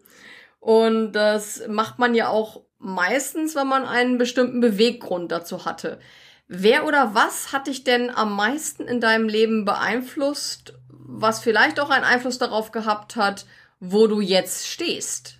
[0.59, 5.99] Und das macht man ja auch meistens, wenn man einen bestimmten Beweggrund dazu hatte.
[6.47, 11.91] Wer oder was hat dich denn am meisten in deinem Leben beeinflusst, was vielleicht auch
[11.91, 13.45] einen Einfluss darauf gehabt hat,
[13.80, 15.38] wo du jetzt stehst?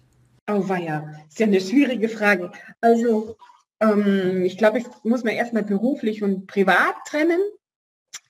[0.47, 2.51] Oh, ja, ist ja eine schwierige Frage.
[2.82, 3.36] Also
[3.80, 7.41] ähm, ich glaube, ich muss mir erstmal beruflich und privat trennen.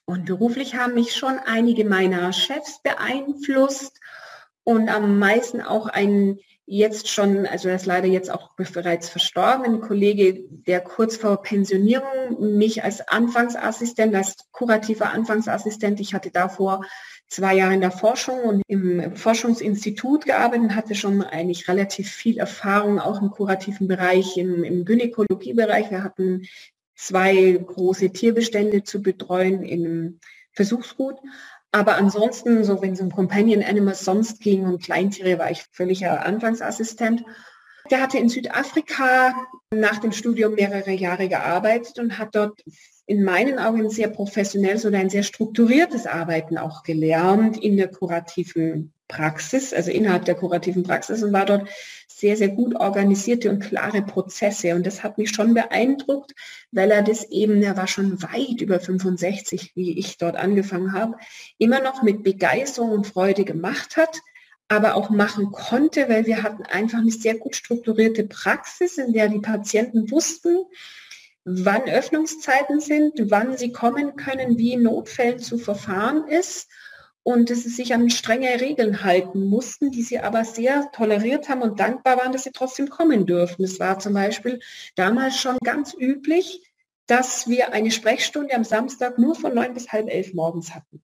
[0.05, 3.99] Und beruflich haben mich schon einige meiner Chefs beeinflusst
[4.63, 10.45] und am meisten auch ein jetzt schon, also das leider jetzt auch bereits verstorbenen Kollege,
[10.49, 16.81] der kurz vor Pensionierung mich als Anfangsassistent, als kurativer Anfangsassistent, ich hatte davor
[17.29, 22.39] zwei Jahre in der Forschung und im Forschungsinstitut gearbeitet und hatte schon eigentlich relativ viel
[22.39, 25.91] Erfahrung auch im kurativen Bereich, im, im Gynäkologiebereich.
[25.91, 26.47] Wir hatten
[26.95, 30.19] zwei große Tierbestände zu betreuen im
[30.53, 31.15] Versuchsgut.
[31.71, 36.25] Aber ansonsten, so wenn es um Companion Animals sonst ging und Kleintiere, war ich völliger
[36.25, 37.23] Anfangsassistent.
[37.91, 39.33] Der hatte in Südafrika
[39.71, 42.59] nach dem Studium mehrere Jahre gearbeitet und hat dort
[43.09, 48.93] in meinen Augen sehr professionelles oder ein sehr strukturiertes Arbeiten auch gelernt in der kurativen
[49.07, 51.67] Praxis, also innerhalb der kurativen Praxis und war dort
[52.07, 54.75] sehr, sehr gut organisierte und klare Prozesse.
[54.75, 56.35] Und das hat mich schon beeindruckt,
[56.71, 61.17] weil er das eben, er war schon weit über 65, wie ich dort angefangen habe,
[61.57, 64.19] immer noch mit Begeisterung und Freude gemacht hat,
[64.67, 69.29] aber auch machen konnte, weil wir hatten einfach eine sehr gut strukturierte Praxis, in der
[69.29, 70.57] die Patienten wussten,
[71.51, 76.69] wann Öffnungszeiten sind, wann sie kommen können, wie in Notfällen zu verfahren ist
[77.23, 81.61] und dass sie sich an strenge Regeln halten mussten, die sie aber sehr toleriert haben
[81.61, 83.63] und dankbar waren, dass sie trotzdem kommen dürfen.
[83.63, 84.59] Es war zum Beispiel
[84.95, 86.63] damals schon ganz üblich,
[87.07, 91.01] dass wir eine Sprechstunde am Samstag nur von neun bis halb elf morgens hatten.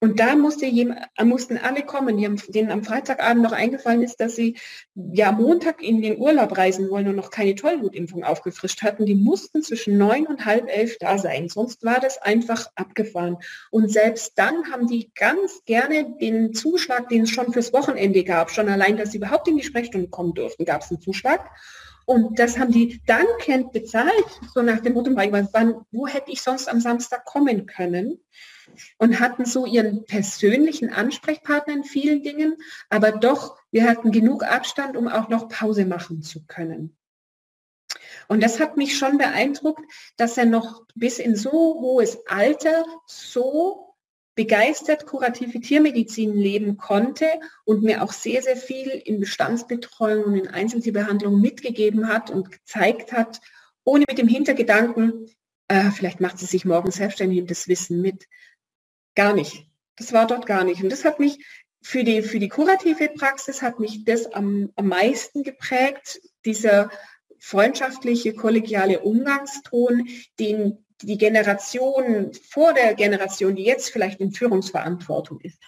[0.00, 2.18] Und da musste jemand, mussten alle kommen,
[2.48, 4.58] denen am Freitagabend noch eingefallen ist, dass sie
[4.94, 9.06] ja Montag in den Urlaub reisen wollen und noch keine Tollwutimpfung aufgefrischt hatten.
[9.06, 11.48] Die mussten zwischen neun und halb elf da sein.
[11.48, 13.38] Sonst war das einfach abgefahren.
[13.70, 18.50] Und selbst dann haben die ganz gerne den Zuschlag, den es schon fürs Wochenende gab,
[18.50, 21.50] schon allein, dass sie überhaupt in die Sprechstunde kommen durften, gab es einen Zuschlag.
[22.06, 26.80] Und das haben die dankend bezahlt, so nach dem Motto, wo hätte ich sonst am
[26.80, 28.20] Samstag kommen können?
[28.98, 32.56] Und hatten so ihren persönlichen Ansprechpartner in vielen Dingen,
[32.88, 36.96] aber doch, wir hatten genug Abstand, um auch noch Pause machen zu können.
[38.28, 39.82] Und das hat mich schon beeindruckt,
[40.16, 43.94] dass er noch bis in so hohes Alter so
[44.34, 47.26] begeistert kurative Tiermedizin leben konnte
[47.64, 53.12] und mir auch sehr, sehr viel in Bestandsbetreuung und in Einzeltierbehandlung mitgegeben hat und gezeigt
[53.12, 53.40] hat,
[53.84, 55.30] ohne mit dem Hintergedanken,
[55.68, 58.26] äh, vielleicht macht sie sich morgen selbstständig und das Wissen mit.
[59.14, 59.66] Gar nicht.
[59.96, 60.82] Das war dort gar nicht.
[60.82, 61.38] Und das hat mich
[61.82, 66.90] für die, für die kurative Praxis hat mich das am, am meisten geprägt, dieser
[67.38, 70.08] freundschaftliche, kollegiale Umgangston,
[70.38, 75.58] den die Generation vor der Generation, die jetzt vielleicht in Führungsverantwortung ist,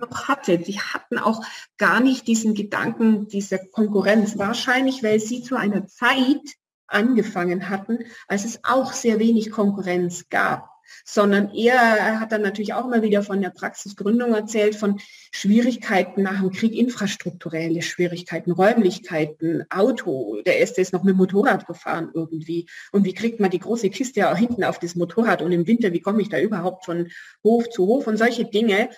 [0.00, 0.58] noch hatte.
[0.58, 1.44] Die hatten auch
[1.76, 4.38] gar nicht diesen Gedanken dieser Konkurrenz.
[4.38, 6.40] Wahrscheinlich, weil sie zu einer Zeit
[6.86, 10.70] angefangen hatten, als es auch sehr wenig Konkurrenz gab
[11.04, 15.00] sondern er hat dann natürlich auch immer wieder von der Praxisgründung erzählt, von
[15.32, 20.40] Schwierigkeiten nach dem Krieg, infrastrukturelle Schwierigkeiten, Räumlichkeiten, Auto.
[20.46, 22.66] Der erste ist noch mit Motorrad gefahren irgendwie.
[22.92, 25.92] Und wie kriegt man die große Kiste auch hinten auf das Motorrad und im Winter,
[25.92, 27.08] wie komme ich da überhaupt von
[27.44, 28.90] Hof zu Hof und solche Dinge.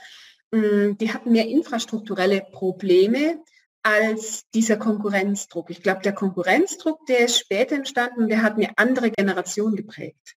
[0.50, 3.42] Mm, die hatten mehr infrastrukturelle Probleme
[3.82, 5.70] als dieser Konkurrenzdruck.
[5.70, 10.36] Ich glaube, der Konkurrenzdruck, der ist später entstanden, der hat eine andere Generation geprägt.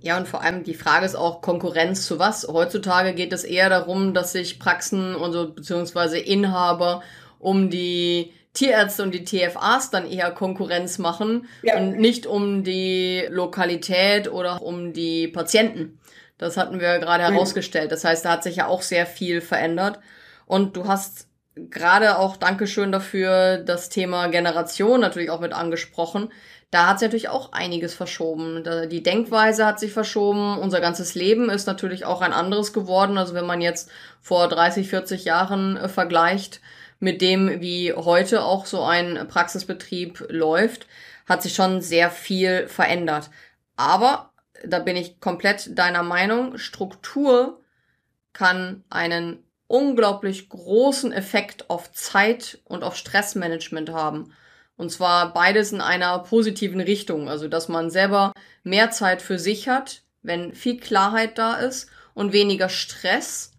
[0.00, 2.46] Ja, und vor allem die Frage ist auch Konkurrenz zu was?
[2.46, 7.02] Heutzutage geht es eher darum, dass sich Praxen und so, beziehungsweise Inhaber
[7.38, 11.76] um die Tierärzte und die TFAs dann eher Konkurrenz machen ja.
[11.76, 16.00] und nicht um die Lokalität oder um die Patienten.
[16.38, 17.34] Das hatten wir gerade mhm.
[17.34, 17.92] herausgestellt.
[17.92, 19.98] Das heißt, da hat sich ja auch sehr viel verändert.
[20.46, 26.30] Und du hast gerade auch Dankeschön dafür das Thema Generation natürlich auch mit angesprochen
[26.70, 28.62] da hat sich natürlich auch einiges verschoben.
[28.90, 30.58] Die Denkweise hat sich verschoben.
[30.58, 33.16] Unser ganzes Leben ist natürlich auch ein anderes geworden.
[33.16, 33.90] Also wenn man jetzt
[34.20, 36.60] vor 30, 40 Jahren äh, vergleicht
[37.00, 40.86] mit dem, wie heute auch so ein Praxisbetrieb läuft,
[41.26, 43.30] hat sich schon sehr viel verändert.
[43.76, 44.32] Aber
[44.64, 46.58] da bin ich komplett deiner Meinung.
[46.58, 47.62] Struktur
[48.32, 54.32] kann einen unglaublich großen Effekt auf Zeit und auf Stressmanagement haben.
[54.78, 57.28] Und zwar beides in einer positiven Richtung.
[57.28, 62.32] Also, dass man selber mehr Zeit für sich hat, wenn viel Klarheit da ist und
[62.32, 63.52] weniger Stress,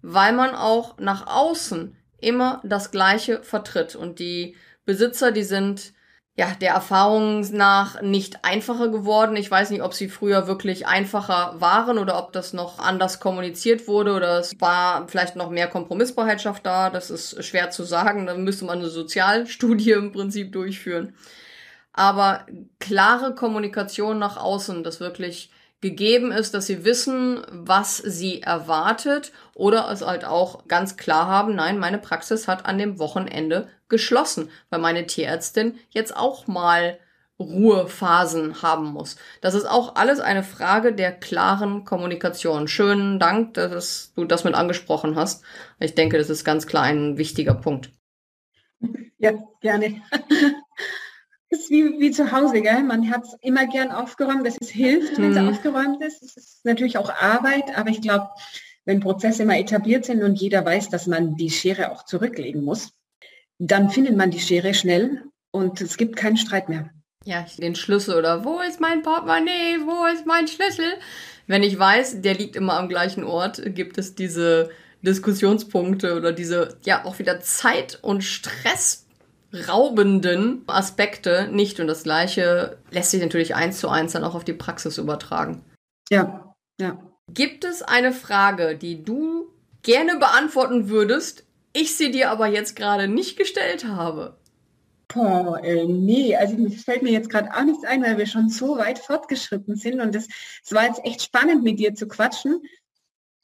[0.00, 3.94] weil man auch nach außen immer das Gleiche vertritt.
[3.94, 4.56] Und die
[4.86, 5.92] Besitzer, die sind
[6.34, 9.36] ja, der Erfahrung nach nicht einfacher geworden.
[9.36, 13.86] Ich weiß nicht, ob sie früher wirklich einfacher waren oder ob das noch anders kommuniziert
[13.86, 16.88] wurde oder es war vielleicht noch mehr Kompromissbereitschaft da.
[16.88, 18.26] Das ist schwer zu sagen.
[18.26, 21.14] Da müsste man eine Sozialstudie im Prinzip durchführen.
[21.92, 22.46] Aber
[22.80, 25.50] klare Kommunikation nach außen, das wirklich
[25.82, 31.54] gegeben ist, dass sie wissen, was sie erwartet oder es halt auch ganz klar haben,
[31.54, 36.98] nein, meine Praxis hat an dem Wochenende geschlossen, weil meine Tierärztin jetzt auch mal
[37.38, 39.16] Ruhephasen haben muss.
[39.40, 42.68] Das ist auch alles eine Frage der klaren Kommunikation.
[42.68, 45.44] Schönen Dank, dass du das mit angesprochen hast.
[45.80, 47.90] Ich denke, das ist ganz klar ein wichtiger Punkt.
[49.18, 50.02] Ja, gerne
[51.52, 52.82] ist wie, wie zu Hause, gell?
[52.82, 55.48] Man hat es immer gern aufgeräumt, dass es hilft, wenn es mhm.
[55.48, 56.22] aufgeräumt ist.
[56.22, 58.28] Es ist natürlich auch Arbeit, aber ich glaube,
[58.84, 62.90] wenn Prozesse mal etabliert sind und jeder weiß, dass man die Schere auch zurücklegen muss,
[63.58, 65.22] dann findet man die Schere schnell
[65.52, 66.90] und es gibt keinen Streit mehr.
[67.24, 70.94] Ja, den Schlüssel oder wo ist mein Portemonnaie, wo ist mein Schlüssel?
[71.46, 74.70] Wenn ich weiß, der liegt immer am gleichen Ort, gibt es diese
[75.02, 79.06] Diskussionspunkte oder diese, ja, auch wieder Zeit- und Stress
[79.52, 81.80] raubenden Aspekte nicht.
[81.80, 85.62] Und das Gleiche lässt sich natürlich eins zu eins dann auch auf die Praxis übertragen.
[86.10, 86.98] Ja, ja.
[87.28, 89.48] Gibt es eine Frage, die du
[89.82, 94.36] gerne beantworten würdest, ich sie dir aber jetzt gerade nicht gestellt habe?
[95.08, 98.48] Boah, äh, nee, also es fällt mir jetzt gerade auch nichts ein, weil wir schon
[98.48, 100.28] so weit fortgeschritten sind und es
[100.70, 102.62] war jetzt echt spannend mit dir zu quatschen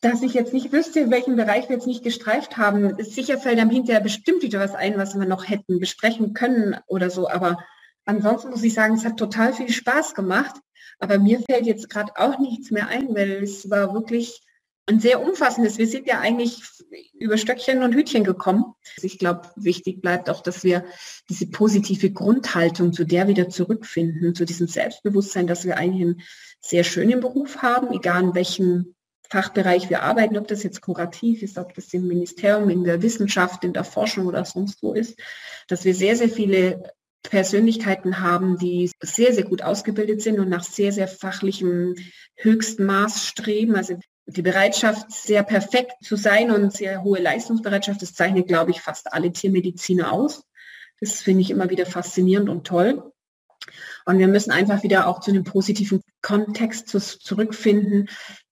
[0.01, 3.03] dass ich jetzt nicht wüsste, welchen Bereich wir jetzt nicht gestreift haben.
[3.03, 7.11] Sicher fällt einem hinterher bestimmt wieder was ein, was wir noch hätten besprechen können oder
[7.11, 7.29] so.
[7.29, 7.59] Aber
[8.05, 10.55] ansonsten muss ich sagen, es hat total viel Spaß gemacht.
[11.01, 14.41] Aber mir fällt jetzt gerade auch nichts mehr ein, weil es war wirklich
[14.87, 15.79] ein sehr umfassendes.
[15.79, 16.63] Wir sind ja eigentlich
[17.13, 18.75] über Stöckchen und Hütchen gekommen.
[19.03, 20.85] Ich glaube, wichtig bleibt auch, dass wir
[21.29, 26.23] diese positive Grundhaltung, zu der wieder zurückfinden, zu diesem Selbstbewusstsein, dass wir eigentlich einen
[26.61, 28.95] sehr schönen Beruf haben, egal in welchem
[29.31, 33.65] Fachbereich wir arbeiten, ob das jetzt kurativ ist, ob das im Ministerium, in der Wissenschaft,
[33.65, 35.19] in der Forschung oder sonst wo ist,
[35.67, 36.83] dass wir sehr, sehr viele
[37.23, 41.95] Persönlichkeiten haben, die sehr, sehr gut ausgebildet sind und nach sehr, sehr fachlichem
[42.37, 43.77] höchsten Maß streben.
[43.77, 48.81] Also die Bereitschaft, sehr perfekt zu sein und sehr hohe Leistungsbereitschaft, das zeichnet, glaube ich,
[48.81, 50.45] fast alle Tiermediziner aus.
[51.01, 53.13] Das finde ich immer wieder faszinierend und toll.
[54.07, 58.09] Und wir müssen einfach wieder auch zu einem positiven Kontext zurückfinden,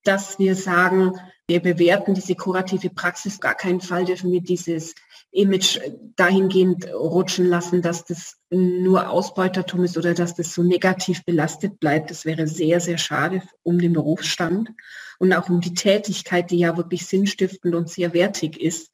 [0.07, 1.13] dass wir sagen,
[1.49, 4.95] wir bewerten diese kurative Praxis, gar keinen Fall dürfen wir dieses
[5.31, 5.79] Image
[6.17, 12.11] dahingehend rutschen lassen, dass das nur Ausbeutertum ist oder dass das so negativ belastet bleibt.
[12.11, 14.71] Das wäre sehr, sehr schade um den Berufsstand
[15.19, 18.91] und auch um die Tätigkeit, die ja wirklich sinnstiftend und sehr wertig ist.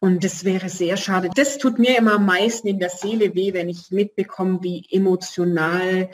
[0.00, 1.30] Und das wäre sehr schade.
[1.34, 6.10] Das tut mir immer am meisten in der Seele weh, wenn ich mitbekomme, wie emotional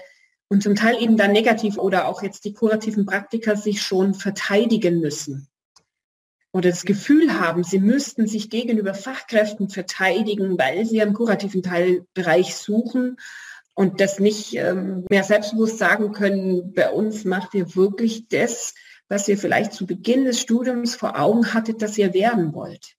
[0.52, 5.00] und zum Teil eben dann negativ oder auch jetzt die kurativen Praktiker sich schon verteidigen
[5.00, 5.48] müssen.
[6.52, 12.54] Oder das Gefühl haben, sie müssten sich gegenüber Fachkräften verteidigen, weil sie einen kurativen Teilbereich
[12.54, 13.16] suchen
[13.72, 18.74] und das nicht ähm, mehr selbstbewusst sagen können, bei uns macht ihr wirklich das,
[19.08, 22.98] was ihr vielleicht zu Beginn des Studiums vor Augen hattet, dass ihr werden wollt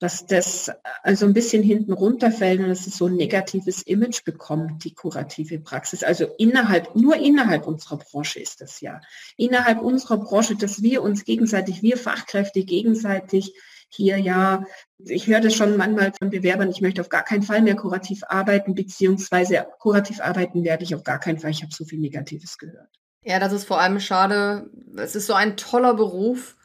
[0.00, 0.70] dass das
[1.02, 5.60] also ein bisschen hinten runterfällt und dass es so ein negatives Image bekommt, die kurative
[5.60, 6.02] Praxis.
[6.02, 9.02] Also innerhalb, nur innerhalb unserer Branche ist das ja.
[9.36, 13.52] Innerhalb unserer Branche, dass wir uns gegenseitig, wir Fachkräfte gegenseitig
[13.90, 14.64] hier ja,
[14.98, 18.22] ich höre das schon manchmal von Bewerbern, ich möchte auf gar keinen Fall mehr kurativ
[18.26, 21.50] arbeiten, beziehungsweise kurativ arbeiten werde ich auf gar keinen Fall.
[21.50, 22.88] Ich habe so viel Negatives gehört.
[23.22, 24.70] Ja, das ist vor allem schade.
[24.96, 26.56] Es ist so ein toller Beruf,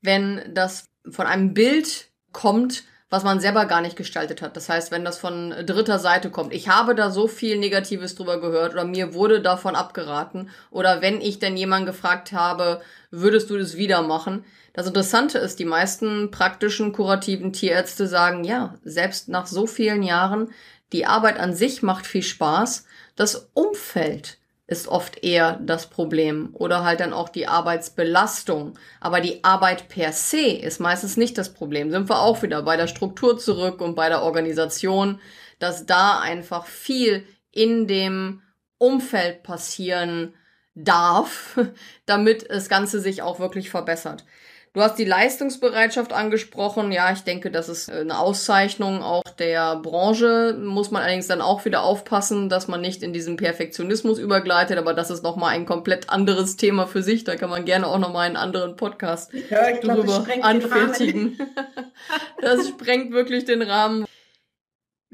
[0.00, 4.56] wenn das von einem Bild kommt, was man selber gar nicht gestaltet hat.
[4.56, 8.40] Das heißt, wenn das von dritter Seite kommt, ich habe da so viel Negatives drüber
[8.40, 12.80] gehört oder mir wurde davon abgeraten oder wenn ich denn jemanden gefragt habe,
[13.10, 14.46] würdest du das wieder machen?
[14.72, 20.48] Das Interessante ist, die meisten praktischen kurativen Tierärzte sagen, ja, selbst nach so vielen Jahren,
[20.92, 26.84] die Arbeit an sich macht viel Spaß, das Umfeld ist oft eher das Problem oder
[26.84, 28.78] halt dann auch die Arbeitsbelastung.
[29.00, 31.90] Aber die Arbeit per se ist meistens nicht das Problem.
[31.90, 35.20] Sind wir auch wieder bei der Struktur zurück und bei der Organisation,
[35.58, 38.42] dass da einfach viel in dem
[38.78, 40.34] Umfeld passieren
[40.74, 41.58] darf,
[42.06, 44.24] damit das Ganze sich auch wirklich verbessert.
[44.74, 46.92] Du hast die Leistungsbereitschaft angesprochen.
[46.92, 50.58] Ja, ich denke, das ist eine Auszeichnung auch der Branche.
[50.58, 54.78] Muss man allerdings dann auch wieder aufpassen, dass man nicht in diesen Perfektionismus übergleitet.
[54.78, 57.24] Aber das ist nochmal ein komplett anderes Thema für sich.
[57.24, 61.38] Da kann man gerne auch nochmal einen anderen Podcast ja, ich glaub, drüber anfertigen.
[62.40, 64.06] das sprengt wirklich den Rahmen.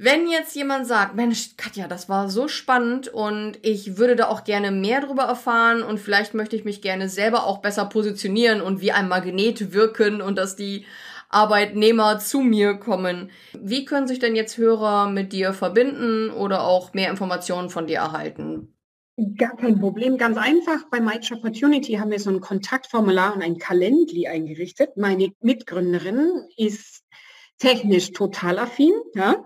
[0.00, 4.44] Wenn jetzt jemand sagt, Mensch, Katja, das war so spannend und ich würde da auch
[4.44, 8.80] gerne mehr drüber erfahren und vielleicht möchte ich mich gerne selber auch besser positionieren und
[8.80, 10.86] wie ein Magnet wirken und dass die
[11.30, 13.32] Arbeitnehmer zu mir kommen.
[13.52, 17.98] Wie können sich denn jetzt Hörer mit dir verbinden oder auch mehr Informationen von dir
[17.98, 18.76] erhalten?
[19.36, 20.16] Gar kein Problem.
[20.16, 20.84] Ganz einfach.
[20.92, 24.96] Bei My Opportunity haben wir so ein Kontaktformular und ein Calendly eingerichtet.
[24.96, 27.02] Meine Mitgründerin ist
[27.58, 28.92] technisch total affin.
[29.16, 29.44] Ja.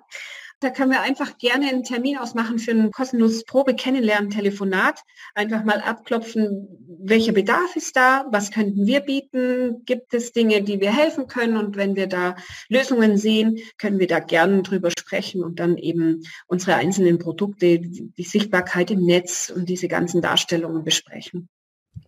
[0.63, 5.01] Da können wir einfach gerne einen Termin ausmachen für ein kostenloses Probe-Kennenlernen-Telefonat.
[5.35, 6.69] Einfach mal abklopfen,
[7.01, 11.57] welcher Bedarf ist da, was könnten wir bieten, gibt es Dinge, die wir helfen können
[11.57, 12.37] und wenn wir da
[12.69, 18.23] Lösungen sehen, können wir da gerne drüber sprechen und dann eben unsere einzelnen Produkte, die
[18.23, 21.49] Sichtbarkeit im Netz und diese ganzen Darstellungen besprechen.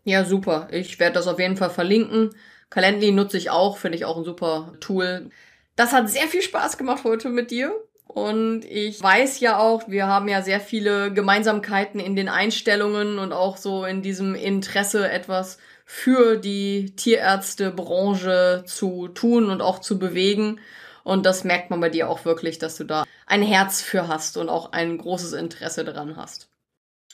[0.04, 0.68] Ja, super.
[0.70, 2.30] Ich werde das auf jeden Fall verlinken.
[2.70, 5.30] Calendly nutze ich auch, finde ich auch ein super Tool.
[5.74, 7.74] Das hat sehr viel Spaß gemacht heute mit dir.
[8.14, 13.32] Und ich weiß ja auch, wir haben ja sehr viele Gemeinsamkeiten in den Einstellungen und
[13.32, 20.60] auch so in diesem Interesse etwas für die Tierärztebranche zu tun und auch zu bewegen.
[21.02, 24.36] Und das merkt man bei dir auch wirklich, dass du da ein Herz für hast
[24.36, 26.53] und auch ein großes Interesse daran hast.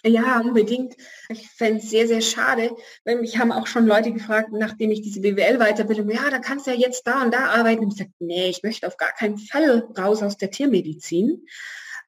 [0.05, 0.97] Ja, unbedingt.
[1.29, 2.75] Ich fände es sehr, sehr schade,
[3.05, 6.71] weil mich haben auch schon Leute gefragt, nachdem ich diese BWL-Weiterbildung, ja, da kannst du
[6.71, 7.85] ja jetzt da und da arbeiten.
[7.85, 11.47] Und ich sage, nee, ich möchte auf gar keinen Fall raus aus der Tiermedizin.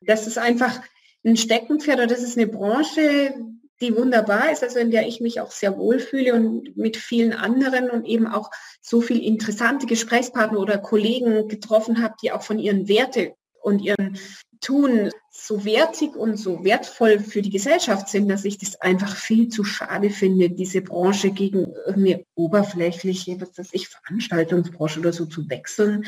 [0.00, 0.80] Das ist einfach
[1.24, 3.34] ein Steckenpferd oder das ist eine Branche,
[3.82, 7.90] die wunderbar ist, also in der ich mich auch sehr wohlfühle und mit vielen anderen
[7.90, 12.88] und eben auch so viel interessante Gesprächspartner oder Kollegen getroffen habe, die auch von ihren
[12.88, 14.18] Werte und ihren
[14.62, 19.48] Tun so wertig und so wertvoll für die Gesellschaft sind, dass ich das einfach viel
[19.48, 25.50] zu schade finde, diese Branche gegen eine oberflächliche, was weiß ich, Veranstaltungsbranche oder so zu
[25.50, 26.06] wechseln.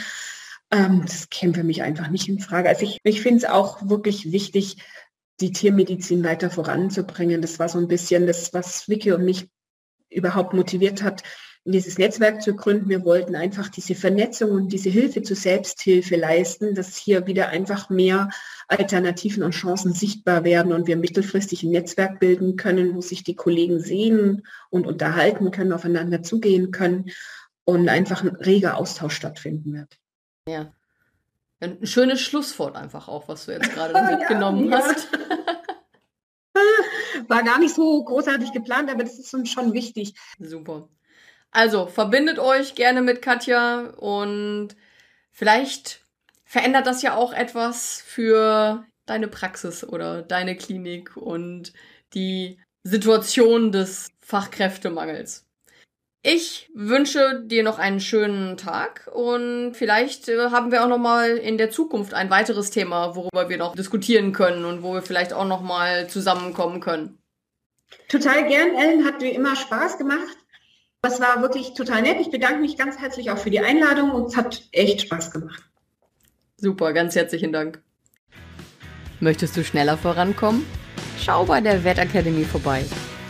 [0.70, 2.68] Ähm, das käme für mich einfach nicht in Frage.
[2.68, 4.76] Also ich, ich finde es auch wirklich wichtig,
[5.40, 7.42] die Tiermedizin weiter voranzubringen.
[7.42, 9.48] Das war so ein bisschen das, was Vicky und mich
[10.10, 11.24] überhaupt motiviert hat,
[11.72, 12.90] dieses Netzwerk zu gründen.
[12.90, 17.88] Wir wollten einfach diese Vernetzung und diese Hilfe zur Selbsthilfe leisten, dass hier wieder einfach
[17.88, 18.28] mehr
[18.68, 23.34] Alternativen und Chancen sichtbar werden und wir mittelfristig ein Netzwerk bilden können, wo sich die
[23.34, 27.10] Kollegen sehen und unterhalten können, aufeinander zugehen können
[27.64, 29.98] und einfach ein reger Austausch stattfinden wird.
[30.46, 30.72] Ja.
[31.60, 35.08] Ein schönes Schlusswort einfach auch, was du jetzt gerade mitgenommen ja, hast.
[37.28, 40.14] War gar nicht so großartig geplant, aber das ist uns schon wichtig.
[40.38, 40.90] Super.
[41.54, 44.70] Also verbindet euch gerne mit Katja und
[45.30, 46.00] vielleicht
[46.44, 51.72] verändert das ja auch etwas für deine Praxis oder deine Klinik und
[52.12, 55.46] die Situation des Fachkräftemangels.
[56.24, 61.36] Ich wünsche dir noch einen schönen Tag und vielleicht äh, haben wir auch noch mal
[61.36, 65.32] in der Zukunft ein weiteres Thema, worüber wir noch diskutieren können und wo wir vielleicht
[65.32, 67.18] auch noch mal zusammenkommen können.
[68.08, 70.43] Total gern, Ellen, hat wie immer Spaß gemacht.
[71.04, 72.16] Das war wirklich total nett.
[72.18, 75.62] Ich bedanke mich ganz herzlich auch für die Einladung und es hat echt Spaß gemacht.
[76.56, 77.82] Super, ganz herzlichen Dank.
[79.20, 80.64] Möchtest du schneller vorankommen?
[81.20, 82.86] Schau bei der Wertakademie vorbei.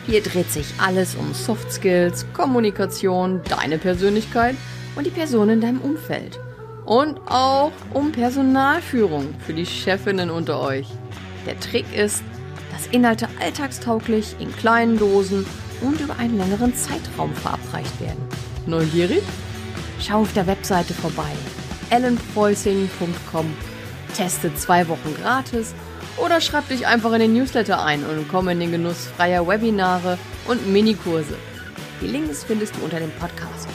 [0.06, 4.54] Hier dreht sich alles um Soft Skills, Kommunikation, deine Persönlichkeit
[4.94, 6.38] und die Person in deinem Umfeld.
[6.84, 10.86] Und auch um Personalführung für die Chefinnen unter euch.
[11.44, 12.22] Der Trick ist,
[12.92, 15.46] Inhalte alltagstauglich in kleinen Dosen
[15.82, 18.22] und über einen längeren Zeitraum verabreicht werden.
[18.66, 19.22] Neugierig?
[20.00, 21.30] Schau auf der Webseite vorbei
[21.90, 23.54] ellenpreußing.com.
[24.16, 25.74] Teste zwei Wochen gratis
[26.16, 30.18] oder schreib dich einfach in den Newsletter ein und komm in den Genuss freier Webinare
[30.46, 31.36] und Minikurse.
[32.00, 33.68] Die Links findest du unter dem Podcast.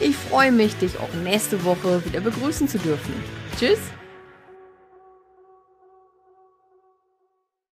[0.00, 3.14] Ich freue mich, dich auch nächste Woche wieder begrüßen zu dürfen.
[3.58, 3.78] Tschüss!